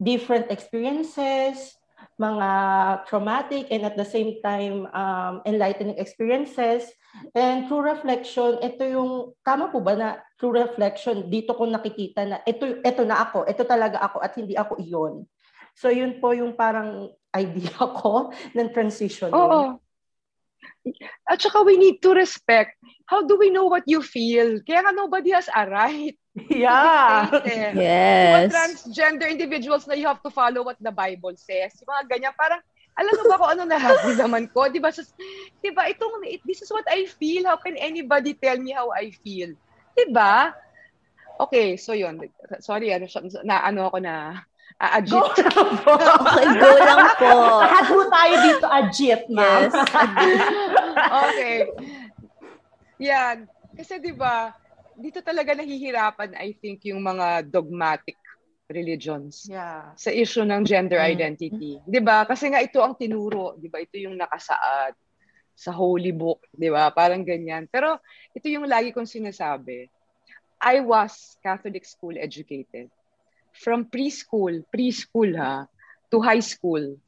[0.00, 1.76] different experiences,
[2.16, 2.48] mga
[3.06, 6.88] traumatic and at the same time um, enlightening experiences.
[7.32, 12.36] And through reflection, ito yung, tama po ba na through reflection, dito ko nakikita na
[12.44, 15.14] ito, ito na ako, ito talaga ako at hindi ako iyon.
[15.78, 19.30] So yun po yung parang idea ko ng transition.
[19.32, 19.78] Oo.
[21.28, 22.76] At saka we need to respect.
[23.08, 24.60] How do we know what you feel?
[24.64, 26.16] Kaya nga nobody has a right.
[26.54, 27.26] Yeah.
[27.74, 28.46] Yes.
[28.46, 31.74] Diba transgender individuals na you have to follow what the Bible says.
[31.82, 32.62] Yung mga ganyan, parang,
[32.98, 33.62] alam mo ba kung ano
[34.18, 34.66] naman ko?
[34.66, 34.90] Di ba?
[35.62, 37.46] Di ba, itong, this is what I feel.
[37.46, 39.54] How can anybody tell me how I feel?
[39.94, 40.50] Di ba?
[41.38, 42.18] Okay, so yun.
[42.58, 43.06] Sorry, ano,
[43.46, 44.42] na, ano ako na,
[44.78, 45.10] Ajit.
[45.10, 45.26] Go
[45.82, 45.90] po.
[45.98, 47.34] okay, go lang po.
[47.66, 49.66] Lahat po tayo dito, Ajit, ma'am.
[49.66, 49.74] Yes.
[51.26, 51.56] okay.
[53.02, 53.36] Yan.
[53.74, 54.54] Kasi di ba,
[54.94, 58.14] dito talaga nahihirapan, I think, yung mga dogmatic
[58.68, 59.96] religions yeah.
[59.96, 61.14] sa issue ng gender mm-hmm.
[61.16, 61.72] identity.
[61.82, 62.28] 'Di ba?
[62.28, 63.80] Kasi nga ito ang tinuro, 'di ba?
[63.80, 64.94] Ito yung nakasaad
[65.56, 66.92] sa holy book, 'di ba?
[66.92, 67.66] Parang ganyan.
[67.66, 67.98] Pero
[68.36, 69.88] ito yung lagi kong sinasabi.
[70.60, 72.92] I was Catholic school educated.
[73.58, 75.66] From preschool, preschool ha,
[76.14, 76.98] to high school.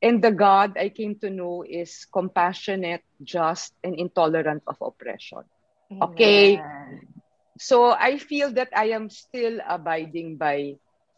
[0.00, 5.44] And the God I came to know is compassionate, just, and intolerant of oppression.
[5.88, 6.60] Okay?
[6.60, 7.08] Amen.
[7.56, 10.76] So I feel that I am still abiding by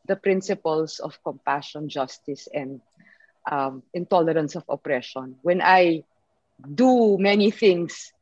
[0.09, 2.81] the principles of compassion, justice, and
[3.51, 5.37] um, intolerance of oppression.
[5.43, 6.05] When I
[6.75, 8.13] do many things,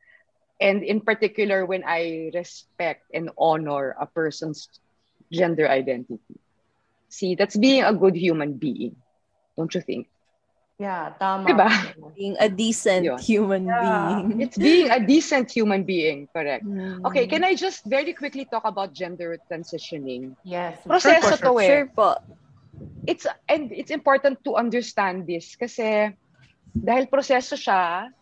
[0.59, 4.69] and in particular, when I respect and honor a person's
[5.31, 6.39] gender identity.
[7.09, 8.95] See, that's being a good human being,
[9.57, 10.07] don't you think?
[10.77, 11.49] Yeah, tama.
[11.49, 11.69] Diba?
[12.13, 13.17] Being a decent Yun.
[13.17, 14.21] human yeah.
[14.21, 14.41] being.
[14.45, 16.69] It's being a decent human being, correct.
[16.69, 17.01] Mm.
[17.01, 20.37] Okay, can I just very quickly talk about gender transitioning?
[20.45, 20.77] Yes.
[20.85, 21.65] Proseso sure, to eh.
[21.65, 22.21] Sure po.
[23.09, 26.13] It's, and it's important to understand this kasi
[26.77, 28.13] dahil proseso siya,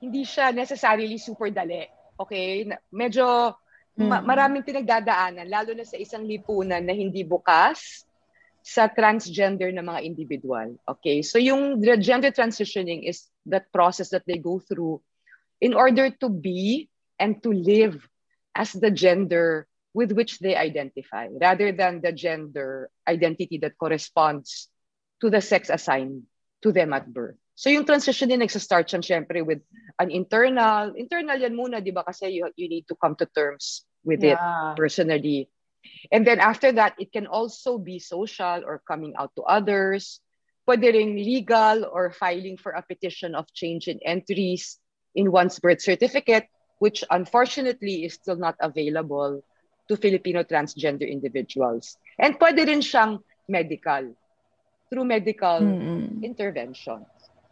[0.00, 1.84] hindi siya necessarily super dali.
[2.16, 2.72] Okay?
[2.88, 3.52] Medyo
[4.00, 4.08] mm.
[4.08, 8.07] ma- maraming pinagdadaanan, lalo na sa isang lipunan na hindi bukas
[8.68, 10.76] sa transgender na mga individual.
[10.84, 11.24] Okay?
[11.24, 15.00] So yung gender transitioning is that process that they go through
[15.64, 17.96] in order to be and to live
[18.52, 19.64] as the gender
[19.96, 24.68] with which they identify rather than the gender identity that corresponds
[25.24, 26.28] to the sex assigned
[26.60, 27.40] to them at birth.
[27.56, 29.64] So yung transitioning nagsa-start siya syempre with
[29.98, 32.04] an internal, internal yan muna, di ba?
[32.04, 34.36] Kasi you, you need to come to terms with yeah.
[34.36, 35.48] it personally.
[36.12, 40.20] And then after that, it can also be social or coming out to others.
[40.68, 44.78] Pwede rin legal or filing for a petition of change in entries
[45.14, 46.46] in one's birth certificate,
[46.78, 49.42] which unfortunately is still not available
[49.88, 51.96] to Filipino transgender individuals.
[52.20, 54.12] And pwede rin siyang medical,
[54.92, 56.24] through medical mm-hmm.
[56.24, 57.08] intervention.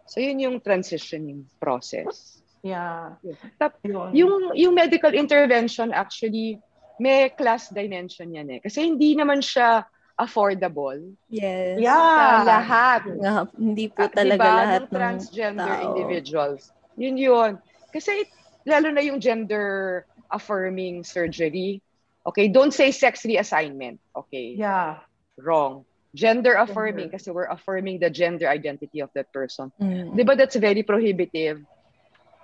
[0.07, 2.43] So yun yung transitioning process.
[2.63, 3.17] Yeah.
[3.59, 6.61] Tap, yung, yung medical intervention actually,
[6.97, 8.61] may class dimension yan eh.
[8.61, 9.85] Kasi hindi naman siya
[10.17, 10.97] affordable.
[11.29, 11.77] Yes.
[11.77, 12.41] Yeah.
[12.41, 13.01] Sa lahat.
[13.21, 15.85] Yeah, hindi po talaga diba, lahat ng transgender tao.
[15.93, 16.73] individuals.
[16.97, 17.51] Yun yun.
[17.93, 18.25] Kasi
[18.65, 21.85] lalo na yung gender affirming surgery.
[22.27, 24.01] Okay, don't say sex reassignment.
[24.17, 24.57] Okay.
[24.57, 25.05] Yeah.
[25.39, 25.85] Wrong.
[26.17, 27.21] Gender affirming gender.
[27.21, 29.69] kasi we're affirming the gender identity of that person.
[29.77, 30.17] Mm.
[30.17, 31.61] 'Di ba that's very prohibitive?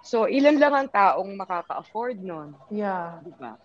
[0.05, 2.53] So ilan lang ang taong makaka-afford nun?
[2.69, 3.25] Yeah.
[3.25, 3.57] 'Di ba?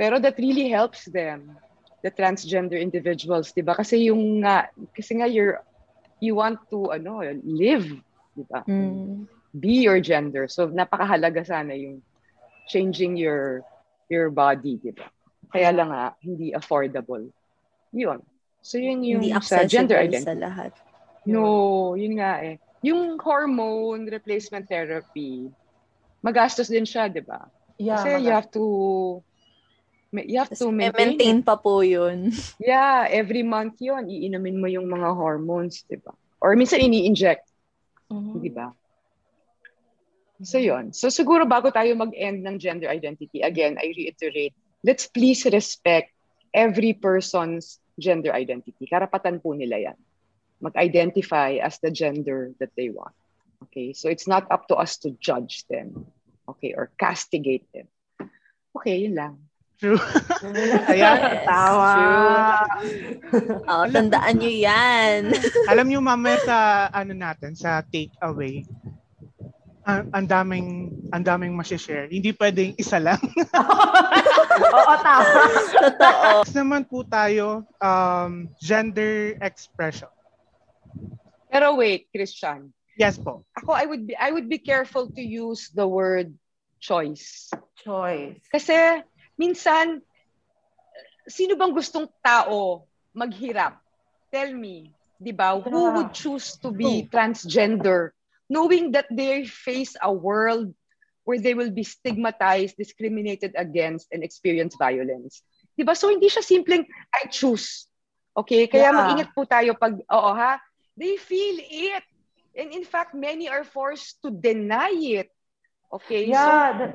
[0.00, 1.60] Pero that really helps them,
[2.00, 3.76] the transgender individuals, 'di ba?
[3.76, 5.60] Kasi yung nga kasi nga you're
[6.24, 7.84] you want to ano, live,
[8.32, 8.64] 'di ba?
[8.64, 9.28] Mm.
[9.52, 10.48] Be your gender.
[10.48, 12.00] So napakahalaga sana yung
[12.72, 13.60] changing your
[14.08, 15.12] your body, 'di ba?
[15.52, 17.28] Kaya lang nga hindi affordable.
[17.92, 18.24] 'Yun.
[18.64, 20.24] So yun yung hindi sa gender identity.
[20.24, 20.72] sa lahat.
[21.28, 22.56] No, yun nga eh.
[22.80, 25.52] Yung hormone replacement therapy,
[26.24, 27.44] magastos din siya, 'di ba?
[27.76, 28.24] Yeah, Kasi magastos.
[28.24, 28.64] you have to
[30.10, 32.34] You have to maintain, maintain pa po yun.
[32.58, 34.10] Yeah, every month yun.
[34.10, 36.10] Iinumin mo yung mga hormones, di ba?
[36.42, 37.46] Or minsan ini-inject.
[38.10, 38.36] Mm-hmm.
[38.42, 38.74] Di ba?
[40.42, 40.90] So yun.
[40.90, 46.10] So siguro bago tayo mag-end ng gender identity, again, I reiterate, let's please respect
[46.50, 48.88] every person's gender identity.
[48.88, 49.98] Karapatan po nila yan.
[50.58, 53.14] Mag-identify as the gender that they want.
[53.68, 56.08] Okay, so it's not up to us to judge them.
[56.48, 57.86] Okay, or castigate them.
[58.74, 59.49] Okay, yun lang.
[59.80, 59.96] True.
[60.92, 61.16] Ayan.
[61.16, 61.96] Yes, Tama.
[63.64, 65.32] Oh, tandaan nyo yan.
[65.72, 66.58] Alam niyo mamaya sa
[66.92, 68.68] ano natin, sa takeaway,
[69.88, 72.12] ang ang daming ang daming ma-share.
[72.12, 73.16] Hindi pwedeng isa lang.
[74.76, 75.42] Oo, tama.
[75.72, 76.44] Totoo.
[76.44, 80.12] Next naman po tayo, um, gender expression.
[81.48, 82.68] Pero wait, Christian.
[83.00, 83.48] Yes po.
[83.56, 86.36] Ako, I would be, I would be careful to use the word
[86.84, 87.48] choice.
[87.80, 88.44] Choice.
[88.52, 88.76] Kasi
[89.40, 90.04] minsan,
[91.24, 92.84] sino bang gustong tao
[93.16, 93.80] maghirap?
[94.28, 95.56] Tell me, di ba?
[95.56, 95.94] Who Yeah.
[95.96, 98.12] would choose to be transgender
[98.52, 100.74] knowing that they face a world
[101.24, 105.40] where they will be stigmatized, discriminated against, and experience violence?
[105.78, 105.96] Di ba?
[105.96, 106.84] So hindi siya simpleng,
[107.16, 107.88] I choose.
[108.36, 108.68] Okay?
[108.68, 108.98] Kaya Yeah.
[109.00, 110.60] mag-ingat po tayo pag, oo ha?
[111.00, 112.04] They feel it.
[112.52, 115.30] And in fact, many are forced to deny it.
[115.88, 116.34] Okay?
[116.34, 116.92] So, Yeah, that,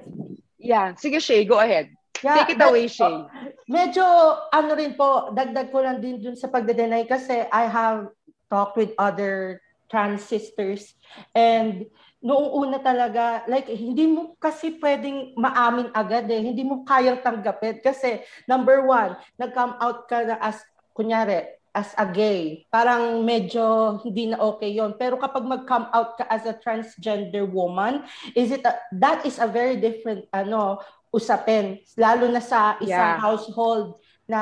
[0.60, 0.88] yeah.
[1.00, 1.90] Sige, Shay, go ahead.
[2.26, 3.06] Yeah, Take it away, Shay.
[3.06, 3.30] oh,
[3.70, 4.02] medyo,
[4.50, 8.10] ano rin po, dagdag ko lang din dun sa pagde-deny kasi I have
[8.50, 10.98] talked with other trans sisters
[11.38, 11.86] and
[12.26, 16.42] noong una talaga, like, hindi mo kasi pwedeng maamin agad eh.
[16.42, 20.58] Hindi mo kayang tanggapin kasi, number one, nag-come out ka na as,
[20.98, 22.66] kunyari, as a gay.
[22.72, 28.08] Parang medyo hindi na okay yon Pero kapag mag-come out ka as a transgender woman,
[28.34, 30.80] is it a, that is a very different ano
[31.16, 33.24] usapin lalo na sa isang Yeah.
[33.24, 33.96] household
[34.28, 34.42] na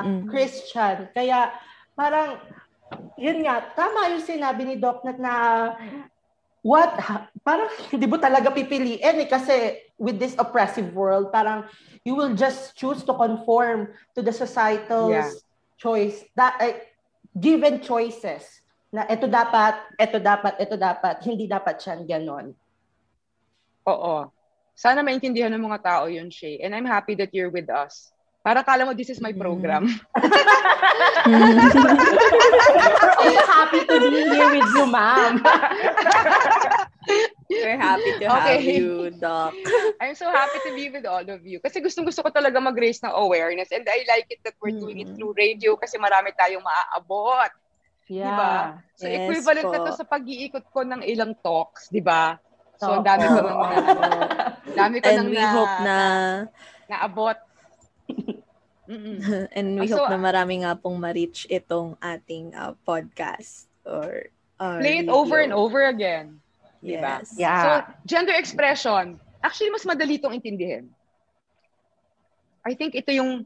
[0.00, 0.32] Mm-mm.
[0.32, 1.12] Christian.
[1.12, 1.52] Kaya
[1.92, 2.40] parang
[3.20, 5.34] yun nga tama yung sinabi ni Doc Nat na
[6.64, 11.68] what ha- parang hindi mo talaga pipiliin eh kasi with this oppressive world parang
[12.08, 15.28] you will just choose to conform to the societal's Yeah.
[15.76, 16.88] choice that eh,
[17.36, 18.46] given choices
[18.94, 22.54] na ito dapat, ito dapat, ito dapat, hindi dapat siyan ganon.
[23.90, 24.30] Oo.
[24.74, 26.58] Sana maintindihan ng mga tao yun, Shay.
[26.58, 28.10] And I'm happy that you're with us.
[28.44, 29.88] Para kala mo this is my program.
[31.24, 35.40] We're all happy to be here with you, ma'am.
[37.48, 38.76] We're happy to have Okay.
[38.76, 39.54] you, Doc.
[40.00, 41.60] I'm so happy to be with all of you.
[41.60, 43.72] Kasi gustong gusto ko talaga mag-raise ng awareness.
[43.72, 45.16] And I like it that we're doing it Mm.
[45.16, 47.50] through radio kasi marami tayong maaabot.
[48.08, 48.28] Yeah.
[48.28, 48.54] Diba?
[49.00, 49.84] So Yes equivalent na po.
[49.88, 52.36] to sa pag-iikot ko ng ilang talks, di ba?
[52.78, 53.60] So ang dami ko nang
[54.78, 55.96] dami ko And nang we na, hope na
[56.90, 57.36] naabot.
[58.90, 59.48] Mm-mm.
[59.52, 64.28] and we So, hope na marami nga pong ma-reach itong ating uh, podcast or
[64.60, 65.14] uh, Play it radio.
[65.14, 66.40] over and over again.
[66.84, 67.24] Diba?
[67.24, 67.32] Yes.
[67.38, 67.62] Yeah.
[67.64, 67.68] So,
[68.04, 70.92] gender expression, actually mas madali itong intindihin.
[72.64, 73.44] I think ito yung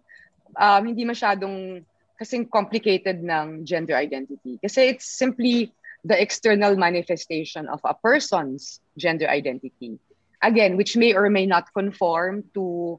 [0.59, 1.83] um, hindi masyadong
[2.19, 4.59] kasing complicated ng gender identity.
[4.59, 5.71] Kasi it's simply
[6.09, 10.01] the external manifestation of a person's gender identity.
[10.41, 12.99] Again, which may or may not conform to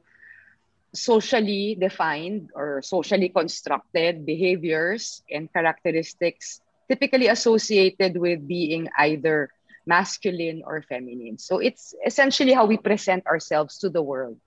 [0.94, 9.50] socially defined or socially constructed behaviors and characteristics typically associated with being either
[9.86, 11.38] masculine or feminine.
[11.38, 14.38] So it's essentially how we present ourselves to the world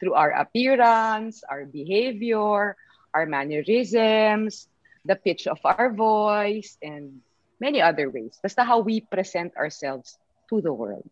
[0.00, 2.76] through our appearance, our behavior,
[3.12, 4.68] our mannerisms,
[5.04, 7.20] the pitch of our voice, and
[7.60, 8.38] many other ways.
[8.42, 11.06] Basta how we present ourselves to the world.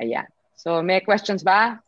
[0.00, 0.26] Ayan.
[0.56, 1.80] So may questions ba?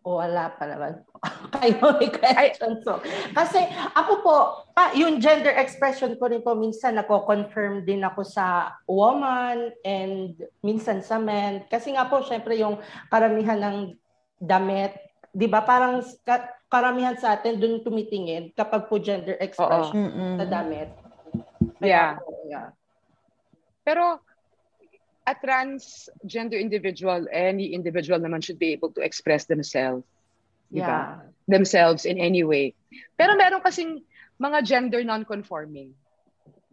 [0.00, 1.04] O wala pa naman.
[1.52, 2.80] Kayo may question.
[2.80, 3.04] So,
[3.36, 3.60] kasi
[3.92, 4.36] ako po,
[4.72, 11.04] pa, yung gender expression ko rin po, minsan nako-confirm din ako sa woman and minsan
[11.04, 11.68] sa men.
[11.68, 12.80] Kasi nga po, syempre yung
[13.12, 13.78] karamihan ng
[14.40, 14.96] damit,
[15.36, 19.92] di ba parang ka- karamihan sa atin dun tumitingin kapag po gender expression
[20.40, 20.88] sa damit.
[21.84, 22.16] Yeah.
[22.16, 22.74] po, yeah.
[23.86, 24.18] Pero
[25.26, 30.02] a transgender individual, any individual naman should be able to express themselves.
[30.74, 31.22] Diba?
[31.46, 32.74] Themselves in any way.
[33.18, 34.02] Pero meron kasing
[34.42, 35.94] mga gender non-conforming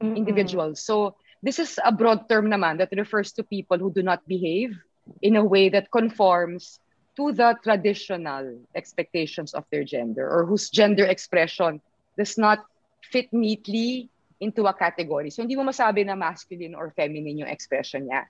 [0.02, 0.18] Mm-mm.
[0.18, 0.82] individuals.
[0.82, 4.74] So this is a broad term naman that refers to people who do not behave
[5.22, 6.80] in a way that conforms
[7.18, 11.82] to the traditional expectations of their gender or whose gender expression
[12.18, 12.62] does not
[13.02, 14.10] fit neatly
[14.40, 15.30] into a category.
[15.34, 18.30] So hindi mo masabi na masculine or feminine yung expression niya.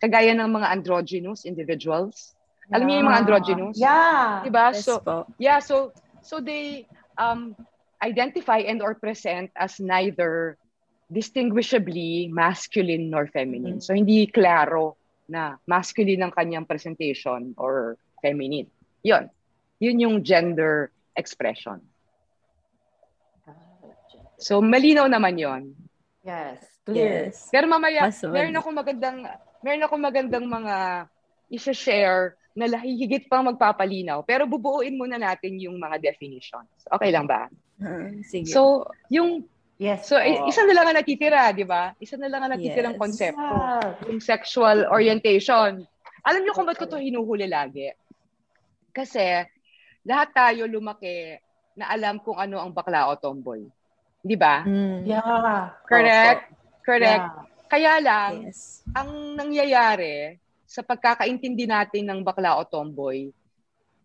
[0.00, 2.32] Kagaya ng mga androgynous individuals.
[2.70, 3.76] Alam niyo yung mga androgynous?
[3.76, 4.46] Yeah.
[4.46, 4.70] Diba?
[4.70, 5.26] Yes So, po.
[5.42, 5.90] yeah, so
[6.22, 6.86] so they
[7.18, 7.58] um
[8.00, 10.56] identify and or present as neither
[11.10, 13.82] distinguishably masculine nor feminine.
[13.82, 14.94] So hindi klaro
[15.26, 18.70] na masculine ang kanyang presentation or feminine.
[19.02, 19.26] 'Yon.
[19.82, 21.82] 'Yun yung gender expression.
[24.40, 25.62] So malinaw naman 'yon.
[26.24, 26.64] Yes.
[26.88, 27.28] Clear.
[27.30, 27.52] Yes.
[27.52, 29.18] Pero mamaya, Mas meron akong magandang
[29.60, 31.06] meron ako magandang mga
[31.52, 34.24] isa-share na higit pang magpapalinaw.
[34.26, 36.72] Pero bubuuin muna natin yung mga definitions.
[36.88, 37.46] Okay lang ba?
[37.80, 38.50] Ah, sige.
[38.50, 39.46] So, yung
[39.80, 40.12] Yes.
[40.12, 40.44] So, po.
[40.44, 41.96] isa na lang ang natitira, di ba?
[41.96, 43.00] Isa na lang ang natitirang Yes.
[43.00, 43.40] konsepto.
[43.40, 44.12] Yeah.
[44.12, 45.88] Yung sexual orientation.
[46.20, 47.88] Alam niyo kung ba't ko ito hinuhuli lagi?
[48.92, 49.40] Kasi,
[50.04, 51.32] lahat tayo lumaki
[51.72, 53.64] na alam kung ano ang bakla o tomboy.
[54.20, 54.62] Di ba?
[54.68, 55.72] Mm, Yeah.
[55.88, 56.52] Correct?
[56.84, 57.24] Correct.
[57.24, 57.48] Yeah.
[57.70, 58.82] Kaya lang, Yes.
[58.92, 63.30] ang nangyayari sa pagkakaintindi natin ng bakla o tomboy,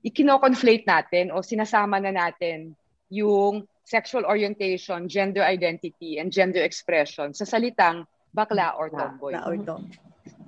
[0.06, 2.78] ikino-conflate natin o sinasama na natin
[3.10, 9.34] yung sexual orientation, gender identity, and gender expression sa salitang bakla or tomboy.
[9.34, 9.90] Na or dom.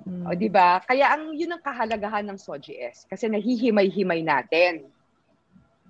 [0.08, 0.24] Mm.
[0.26, 0.80] O, di ba?
[0.82, 4.88] Kaya ang yun ang kahalagahan ng SOGS kasi nahihimay-himay natin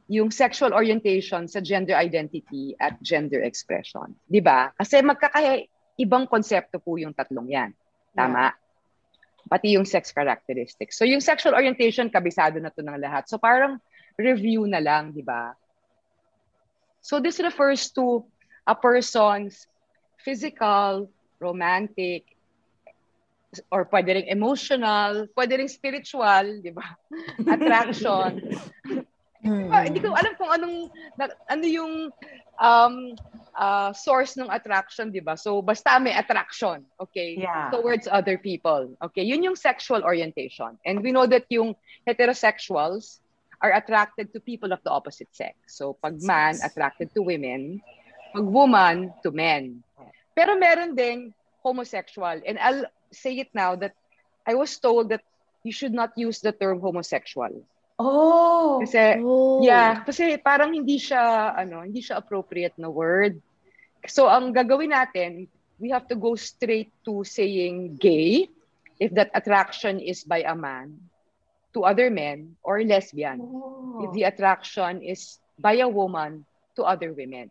[0.08, 4.16] yung sexual orientation sa gender identity at gender expression.
[4.24, 4.72] Di ba?
[4.72, 7.70] Kasi magkakaibang konsepto po yung tatlong yan.
[8.16, 8.56] Tama?
[9.48, 10.96] Pati yung sex characteristics.
[10.96, 13.28] So yung sexual orientation, kabisado na to ng lahat.
[13.28, 13.80] So parang
[14.16, 15.52] review na lang, di ba?
[17.04, 18.24] So this refers to
[18.64, 19.68] a person's
[20.24, 22.24] physical, romantic,
[23.72, 26.84] or pwede rin emotional, pwede rin spiritual, di ba?
[27.54, 28.40] Attraction.
[29.48, 29.72] Mm.
[29.72, 30.76] Ah, hindi ko alam kung anong,
[31.16, 32.12] na, ano yung
[32.60, 32.94] um,
[33.56, 35.40] uh, source ng attraction, di ba?
[35.40, 37.40] So, basta may attraction, okay?
[37.40, 37.72] Yeah.
[37.72, 38.92] Towards other people.
[39.08, 40.76] Okay, yun yung sexual orientation.
[40.84, 41.72] And we know that yung
[42.04, 43.24] heterosexuals
[43.64, 45.56] are attracted to people of the opposite sex.
[45.66, 47.80] So, pag man, attracted to women.
[48.36, 49.82] Pag woman, to men.
[50.36, 51.32] Pero meron ding
[51.64, 52.38] homosexual.
[52.46, 53.96] And I'll say it now that
[54.46, 55.24] I was told that
[55.64, 57.50] you should not use the term homosexual.
[57.98, 58.78] Oh.
[58.78, 59.58] Kasi Oh.
[59.60, 63.42] Yeah, kasi parang hindi siya ano, hindi siya appropriate na word.
[64.06, 65.50] So ang gagawin natin,
[65.82, 68.46] we have to go straight to saying gay
[69.02, 70.94] if that attraction is by a man
[71.74, 74.06] to other men or lesbian Oh.
[74.06, 76.46] if the attraction is by a woman
[76.78, 77.50] to other women.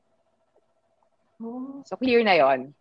[1.43, 1.83] Oh.
[1.83, 2.71] So clear na 'yon.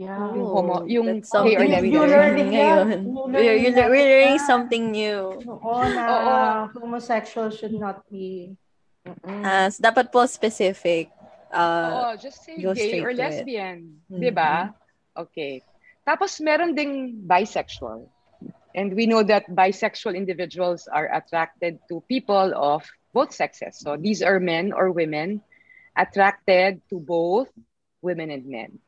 [0.00, 0.32] Yeah.
[0.34, 2.86] Yung homo- yung that's something we're learning New learning ngayon.
[3.04, 5.20] We're, learning you're, natin we're learning something new.
[5.46, 6.36] Oo, na Oo.
[6.80, 8.56] homosexual should not be.
[9.22, 11.12] Ah, so dapat po specific.
[11.52, 11.60] Oo,
[12.08, 13.20] Uh, just say gay straight or it.
[13.20, 14.00] lesbian.
[14.08, 14.18] Mhm.
[14.18, 14.72] Di ba?
[15.12, 15.60] Okay.
[16.02, 18.08] Tapos meron ding bisexual.
[18.72, 22.80] And we know that bisexual individuals are attracted to people of
[23.12, 23.76] both sexes.
[23.76, 25.44] So these are men or women
[25.92, 27.52] attracted to both
[28.00, 28.80] women and men.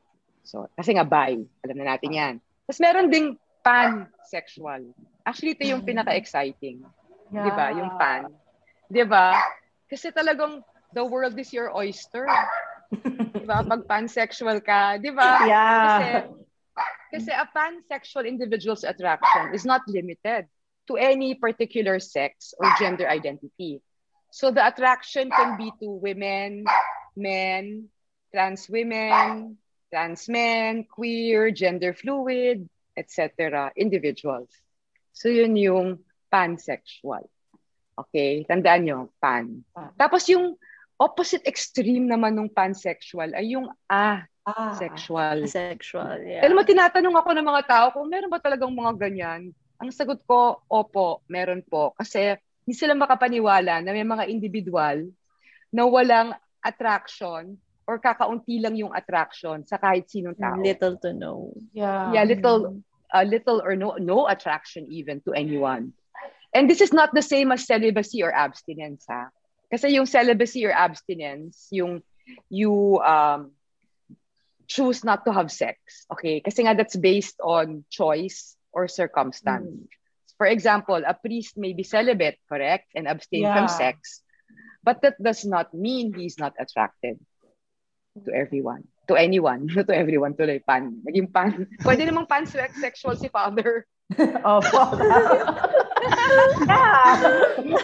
[0.45, 2.35] So, kasi nga bi, alam na natin yan.
[2.69, 4.93] Tapos meron ding pansexual.
[5.25, 6.85] Actually, ito yung pinaka-exciting.
[7.33, 7.49] Yeah.
[7.49, 7.67] Di ba?
[7.73, 8.23] Yung pan.
[8.93, 9.33] Di ba?
[9.89, 10.61] Kasi talagang
[10.93, 12.29] the world is your oyster.
[12.93, 13.65] Di ba?
[13.65, 15.49] Pag pansexual ka, di ba?
[15.49, 15.81] Yeah.
[15.81, 16.09] Kasi,
[17.17, 20.45] kasi a pansexual individual's attraction is not limited
[20.85, 23.81] to any particular sex or gender identity.
[24.29, 26.69] So the attraction can be to women,
[27.17, 27.89] men,
[28.35, 29.57] trans women,
[29.95, 32.67] trans men, queer, gender fluid,
[32.99, 33.71] etc.
[33.79, 34.51] individuals.
[35.15, 37.23] So yun yung pansexual.
[37.95, 38.43] Okay?
[38.43, 39.63] Tandaan nyo, pan.
[39.95, 40.59] Tapos yung
[40.99, 45.47] opposite extreme naman ng pansexual ay yung asexual.
[45.47, 45.47] Ah.
[45.47, 46.43] sexual, yeah.
[46.43, 49.55] Alam mo, tinatanong ako ng mga tao kung meron ba talagang mga ganyan.
[49.79, 51.95] Ang sagot ko, opo, meron po.
[51.95, 52.35] Kasi
[52.67, 55.07] hindi sila makapaniwala na may mga individual
[55.71, 56.35] na walang
[56.67, 57.55] attraction
[57.87, 60.57] or kakaunti lang yung attraction sa kahit sinong tao.
[60.61, 61.53] Little to know.
[61.72, 62.12] Yeah.
[62.12, 62.80] Yeah, little,
[63.12, 65.93] uh, little or no, no attraction even to anyone.
[66.55, 69.28] And this is not the same as celibacy or abstinence, ha?
[69.70, 72.01] Kasi yung celibacy or abstinence, yung
[72.49, 73.51] you um,
[74.66, 76.07] choose not to have sex.
[76.12, 76.41] Okay?
[76.41, 79.66] Kasi nga that's based on choice or circumstance.
[80.39, 82.91] For example, a priest may be celibate, correct?
[82.95, 83.78] And abstain from Yeah.
[83.78, 84.22] sex.
[84.82, 87.18] But that does not mean he's not attracted
[88.23, 88.87] to everyone.
[89.09, 89.67] To anyone.
[89.75, 90.35] to everyone.
[90.39, 91.03] Tuloy, pan.
[91.03, 91.67] Naging pan.
[91.87, 93.87] Pwede namang pansexual si father.
[94.47, 94.81] Opo.
[96.69, 97.17] yeah.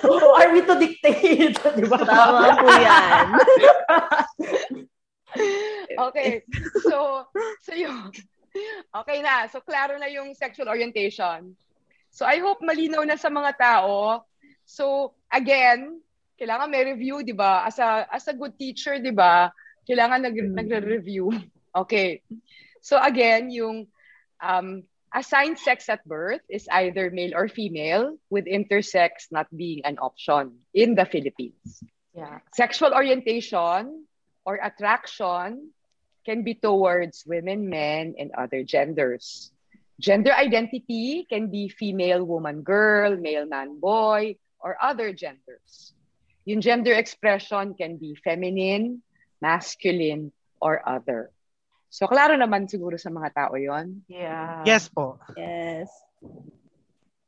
[0.04, 1.58] Who are we to dictate?
[1.58, 1.98] Di ba?
[2.04, 3.26] Tama po yan.
[5.98, 6.44] Okay.
[6.86, 7.24] So,
[7.64, 8.12] so yun.
[8.92, 9.48] Okay na.
[9.48, 11.56] So, klaro na yung sexual orientation.
[12.12, 14.22] So, I hope malinaw na sa mga tao.
[14.68, 16.04] So, again,
[16.36, 17.64] kailangan may review, di ba?
[17.64, 19.48] As a, as a good teacher, di ba?
[19.88, 21.32] Kailangan nag, nagre-review.
[21.76, 22.22] Okay.
[22.82, 23.86] So, again, yung
[24.42, 29.98] um, assigned sex at birth is either male or female with intersex not being an
[29.98, 31.82] option in the Philippines.
[32.14, 32.40] Yeah.
[32.54, 34.06] Sexual orientation
[34.44, 35.70] or attraction
[36.26, 39.50] can be towards women, men, and other genders.
[40.00, 45.92] Gender identity can be female, woman, girl, male, man, boy, or other genders.
[46.44, 49.02] Yung gender expression can be feminine,
[49.40, 50.30] masculine,
[50.60, 51.32] or other.
[51.90, 54.06] So, klaro naman siguro sa mga tao yon.
[54.06, 54.62] Yeah.
[54.62, 55.18] Yes po.
[55.34, 55.90] Yes.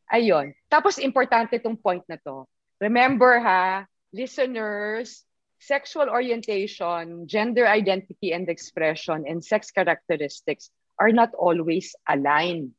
[0.07, 0.55] Ayun.
[0.71, 2.47] Tapos, importante itong point na to.
[2.79, 5.27] Remember ha, listeners,
[5.59, 12.71] sexual orientation, gender identity and expression, and sex characteristics are not always aligned.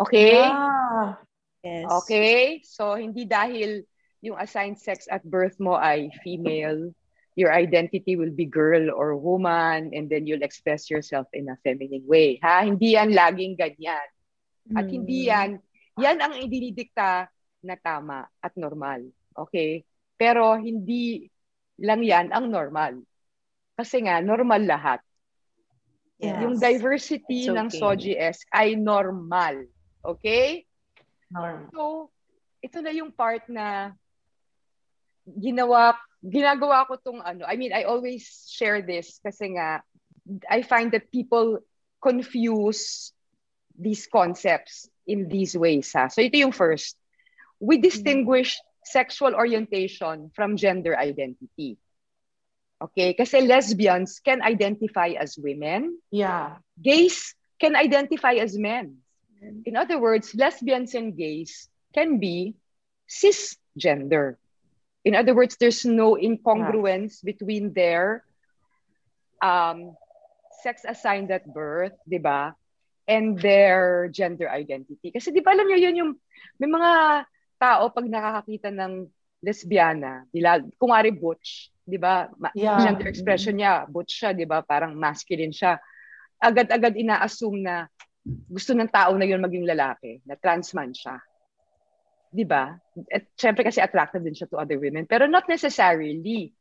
[0.00, 0.40] Okay?
[0.40, 1.20] Yeah.
[1.60, 1.84] Yes.
[2.04, 2.64] Okay?
[2.64, 3.84] So, hindi dahil
[4.24, 6.96] yung assigned sex at birth mo ay female,
[7.38, 12.04] your identity will be girl or woman, and then you'll express yourself in a feminine
[12.06, 12.38] way.
[12.42, 12.66] Ha?
[12.66, 14.08] Hindi yan laging ganyan.
[14.74, 14.92] At Mm.
[14.92, 15.50] hindi yan,
[15.98, 17.30] yan ang idinidikta
[17.62, 19.08] na tama at normal.
[19.36, 19.86] Okay?
[20.18, 21.30] Pero hindi
[21.80, 23.00] lang yan ang normal.
[23.78, 25.00] Kasi nga, normal lahat.
[26.20, 26.36] Yes.
[26.44, 27.80] Yung diversity It's ng okay.
[27.80, 29.64] SOGS ay normal.
[30.04, 30.68] Okay?
[31.32, 31.72] Norm.
[31.72, 32.12] So,
[32.60, 33.96] ito na yung part na
[35.24, 37.44] ginawa, ginagawa ko tong ano.
[37.48, 39.82] I mean, I always share this kasi nga,
[40.48, 41.60] I find that people
[42.00, 43.12] confuse
[43.76, 45.92] these concepts in these ways.
[45.92, 46.08] Ha?
[46.08, 46.96] So, ito yung first.
[47.60, 51.76] We distinguish sexual orientation from gender identity.
[52.80, 53.12] Okay?
[53.12, 56.60] Kasi lesbians can identify as women, Yeah.
[56.80, 59.04] gays can identify as men.
[59.64, 62.56] In other words, lesbians and gays can be
[63.08, 64.36] cisgender.
[65.04, 68.24] In other words, there's no incongruence between their
[69.40, 69.96] um,
[70.60, 72.52] sex assigned at birth, di ba?
[73.08, 75.08] And their gender identity.
[75.10, 76.12] Kasi di ba alam nyo yun yung,
[76.60, 77.24] may mga
[77.56, 79.08] tao pag nakakakita ng
[79.40, 82.28] lesbiana, nila, kumari butch, di ba?
[82.52, 82.84] Yeah.
[82.84, 84.60] Gender expression niya, butch siya, di ba?
[84.60, 85.80] Parang masculine siya.
[86.36, 87.88] Agad-agad ina-assume na
[88.24, 91.16] gusto ng tao na yun maging lalaki, na trans man siya.
[92.30, 92.78] Di ba?
[93.10, 96.54] At syempre kasi attracted din siya to other women, pero not necessarily.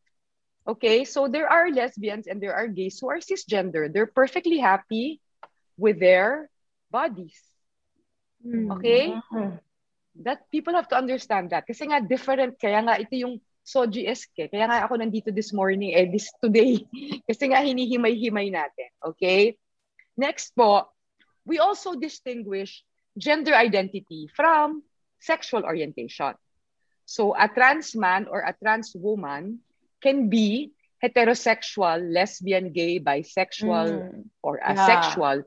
[0.65, 3.89] Okay, so there are lesbians and there are gays who are cisgender.
[3.89, 5.22] They're perfectly happy
[5.78, 6.49] with their
[6.89, 7.38] bodies.
[8.41, 8.78] Mm.
[8.78, 9.13] Okay?
[9.13, 9.61] Mhm.
[10.26, 11.65] That people have to understand that.
[11.65, 13.39] Kasi nga different, kaya nga ito yung
[13.70, 16.82] SOGS Kaya nga ako nandito this morning, eh, this today.
[17.30, 18.89] Kasi nga hinihimay-himay natin.
[19.05, 19.61] Okay?
[20.17, 20.89] Next po,
[21.45, 22.82] we also distinguish
[23.13, 24.82] gender identity from
[25.20, 26.34] sexual orientation.
[27.05, 29.59] So a trans man or a trans woman
[30.01, 30.72] can be
[31.03, 34.30] heterosexual, lesbian, gay, bisexual, Mm.
[34.43, 34.74] or Yeah.
[34.74, 35.43] asexual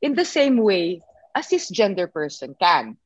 [0.00, 1.00] in the same way
[1.34, 2.96] a cisgender person can.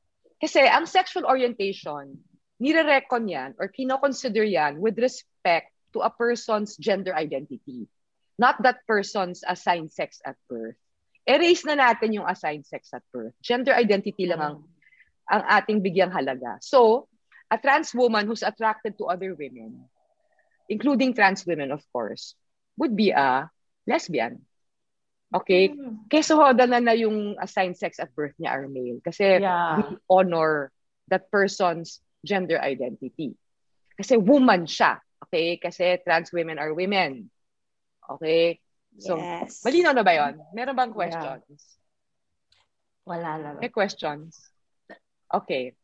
[0.40, 2.18] Kasi ang sexual orientation,
[2.60, 7.86] nire-recon yan or kinoconsider yan with respect to a person's gender identity.
[8.38, 10.76] Not that person's assigned sex at birth.
[11.26, 13.34] Erase na natin yung assigned sex at birth.
[13.42, 14.56] Gender identity lang ang,
[15.28, 16.56] ang ating bigyang halaga.
[16.64, 17.06] So,
[17.52, 19.84] a trans woman who's attracted to other women,
[20.68, 22.34] including trans women, of course,
[22.76, 23.48] would be a
[23.86, 24.44] lesbian.
[25.28, 25.72] Okay?
[25.72, 26.08] Mm.
[26.08, 29.00] Kesa hoda na na yung assigned sex at birth niya are male.
[29.04, 29.76] Kasi Yeah.
[29.76, 30.72] we honor
[31.12, 33.36] that person's gender identity.
[33.96, 35.00] Kasi woman siya.
[35.28, 35.60] Okay?
[35.60, 37.28] Kasi trans women are women.
[38.08, 38.60] Okay?
[38.98, 39.60] So, yes.
[39.62, 40.34] malinaw na ba yon?
[40.56, 41.60] Meron bang questions?
[43.04, 43.48] Wala na.
[43.60, 44.47] May questions?
[45.32, 45.74] Okay.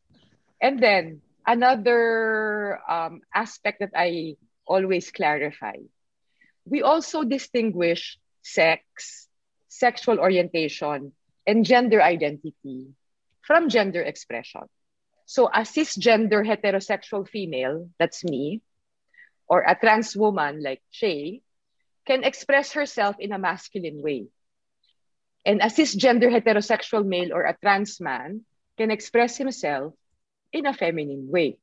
[0.61, 4.35] And then, another um, aspect that I
[4.65, 5.77] always clarify.
[6.65, 9.27] We also distinguish sex,
[9.67, 11.13] sexual orientation,
[11.45, 12.89] and gender identity
[13.41, 14.65] from gender expression.
[15.25, 18.61] So a cisgender heterosexual female, that's me,
[19.47, 21.41] or a trans woman like Shay,
[22.05, 24.27] can express herself in a masculine way.
[25.45, 28.45] And a cisgender heterosexual male or a trans man
[28.77, 29.93] can express himself
[30.51, 31.57] in a feminine way.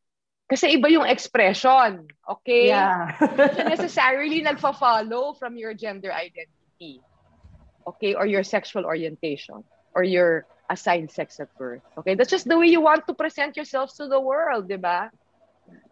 [0.51, 2.69] Kasi iba yung expression, okay?
[2.69, 3.17] Yeah.
[3.17, 7.01] So necessarily nagfa-follow from your gender identity.
[7.87, 8.13] Okay?
[8.13, 9.65] Or your sexual orientation.
[9.95, 11.81] Or your assigned sex at birth.
[11.97, 12.15] Okay?
[12.17, 15.11] That's just the way you want to present yourself to the world, di ba?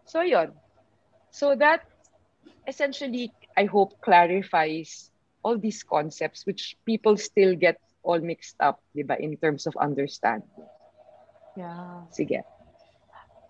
[0.05, 0.53] So yun.
[1.31, 1.85] So that
[2.68, 5.11] essentially, I hope, clarifies
[5.43, 9.77] all these concepts which people still get all mixed up, di ba, in terms of
[9.77, 10.49] understanding.
[11.61, 12.08] Yeah.
[12.08, 12.40] Sige.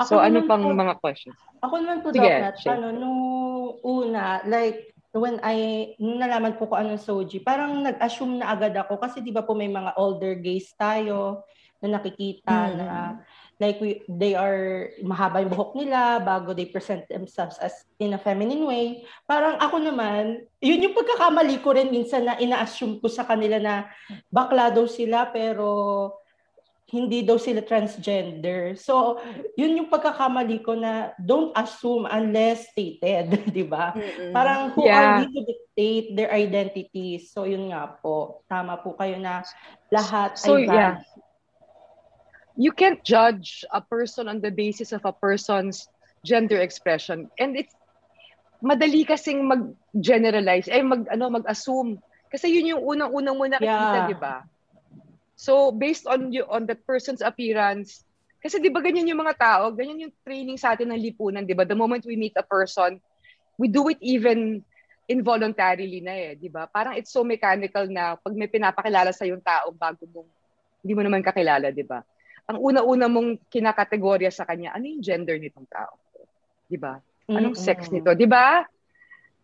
[0.00, 1.38] Ako So ano pang po- mga questions?
[1.60, 3.20] Ako naman po, Sige, Doc, Nat, ano, nung
[3.84, 8.96] una, like, when I, nung nalaman po ko anong Soji, parang nag-assume na agad ako
[8.96, 11.44] kasi di ba po may mga older gays tayo
[11.84, 12.76] na nakikita Mm.
[12.76, 12.88] na
[13.60, 18.20] like we, they are mahaba yung buhok nila bago they present themselves as in a
[18.20, 19.04] feminine way.
[19.28, 23.84] Parang ako naman, yun yung pagkakamali ko rin minsan na ina-assume ko sa kanila na
[24.32, 25.68] bakla daw sila pero
[26.90, 28.74] hindi daw sila transgender.
[28.74, 29.22] So,
[29.54, 33.94] yun yung pagkakamali ko na don't assume unless stated, di ba?
[34.34, 34.98] Parang who Yeah.
[34.98, 37.30] are we to dictate their identities?
[37.30, 38.42] So, yun nga po.
[38.50, 39.46] Tama po kayo na
[39.88, 40.98] lahat So, ay yeah.
[40.98, 41.06] valid.
[42.56, 45.86] you can't judge a person on the basis of a person's
[46.26, 47.30] gender expression.
[47.38, 47.72] And it's
[48.60, 51.96] madali kasing mag-generalize, eh mag ano mag-assume
[52.28, 54.06] kasi yun yung unang-unang mo nakikita, Yeah.
[54.10, 54.44] 'di ba?
[55.40, 58.04] So based on you on that person's appearance,
[58.44, 61.56] kasi 'di ba ganyan yung mga tao, ganyan yung training sa atin ng lipunan, 'di
[61.56, 61.64] ba?
[61.64, 63.00] The moment we meet a person,
[63.56, 64.60] we do it even
[65.08, 66.68] involuntarily na eh, 'di ba?
[66.68, 70.28] Parang it's so mechanical na pag may pinapakilala sa yung tao bago mong
[70.84, 72.04] hindi mo naman kakilala, 'di ba?
[72.52, 75.96] Ang una-una mong kinakategorya sa kanya, ano yung gender nitong tao?
[76.68, 77.00] 'Di ba?
[77.32, 77.56] Anong Mm-mm.
[77.56, 78.60] sex nito, 'di ba?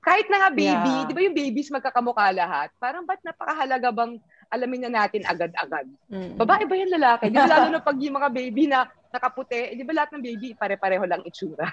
[0.04, 1.08] Kahit na nga baby, Yeah.
[1.08, 2.68] 'di ba yung babies magkakamukha lahat?
[2.76, 5.86] Parang ba't napakahalaga bang alamin na natin agad-agad?
[6.06, 6.34] Mm.
[6.36, 7.28] Babae ba yan lalaki?
[7.28, 10.48] Di ba lalo na pag yung mga baby na nakaputi, di ba lahat ng baby
[10.52, 11.66] pare-pareho lang itsura?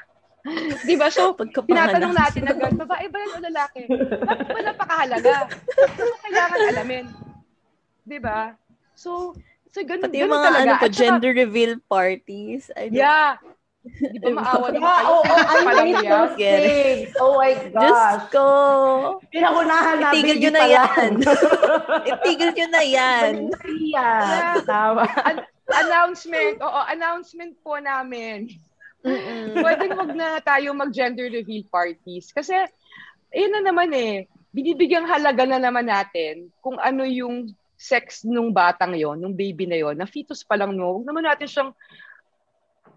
[0.90, 1.08] di ba?
[1.08, 3.82] So, tinatanong natin agad, babae ba yan o lalaki?
[4.20, 5.34] Bakit ba napakahalaga?
[5.96, 7.06] So, kailangan alamin.
[8.04, 8.52] Di ba?
[8.94, 9.32] So,
[9.72, 10.62] so ganun, Pati yung ganun mga talaga.
[10.62, 12.68] ano saka, gender reveal parties.
[12.76, 13.40] I don't- Yeah.
[13.84, 15.08] Di ba maawa naman kayo?
[15.12, 16.12] oo, oh, I Palang hate yan.
[16.16, 17.10] those things.
[17.20, 18.26] Oh my Diyos gosh.
[18.32, 18.46] ko!
[19.28, 21.12] Pinakunahan na Itigil nyo na yan.
[22.08, 23.32] Itigil nyo na yan.
[23.84, 24.64] Yeah.
[24.64, 25.04] Tama.
[25.68, 26.56] Announcement.
[26.64, 28.48] Oo, announcement po namin.
[29.04, 29.60] Mm-mm.
[29.60, 32.32] Pwede wag na tayo mag-gender reveal parties.
[32.32, 32.56] Kasi,
[33.36, 38.96] ayun na naman eh, binibigyang halaga na naman natin kung ano yung sex nung batang
[38.96, 41.72] yon, nung baby na yon, na fetus pa lang no, huwag naman natin siyang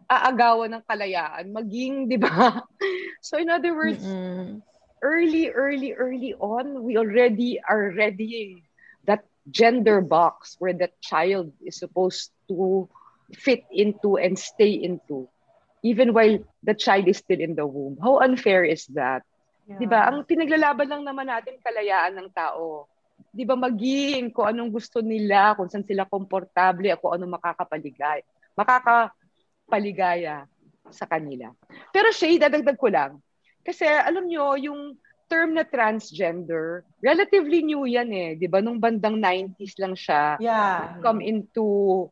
[0.08, 2.62] aagawan ng kalayaan, maging, di ba?
[3.26, 4.62] So in other words, Mm-mm.
[5.02, 8.62] early, early, early on, we already are readying
[9.06, 12.88] that gender box where that child is supposed to
[13.34, 15.28] fit into and stay into,
[15.82, 17.98] even while the child is still in the womb.
[18.02, 19.22] How unfair is that?
[19.78, 20.06] Di ba?
[20.08, 22.86] Ang pinaglalaban lang naman natin kalayaan ng tao.
[23.34, 28.22] Di ba maging kung anong gusto nila, kung saan sila komportable, kung ano makakapaligay.
[29.66, 30.46] Makakapaligaya
[30.94, 31.50] sa kanila.
[31.90, 33.18] Pero Shay, dadagdag ko lang.
[33.66, 34.94] Kasi alam nyo, yung
[35.26, 38.38] term na transgender, relatively new yan eh.
[38.38, 38.62] Di ba?
[38.62, 41.02] Nung bandang 90s lang siya Yeah.
[41.02, 42.06] come into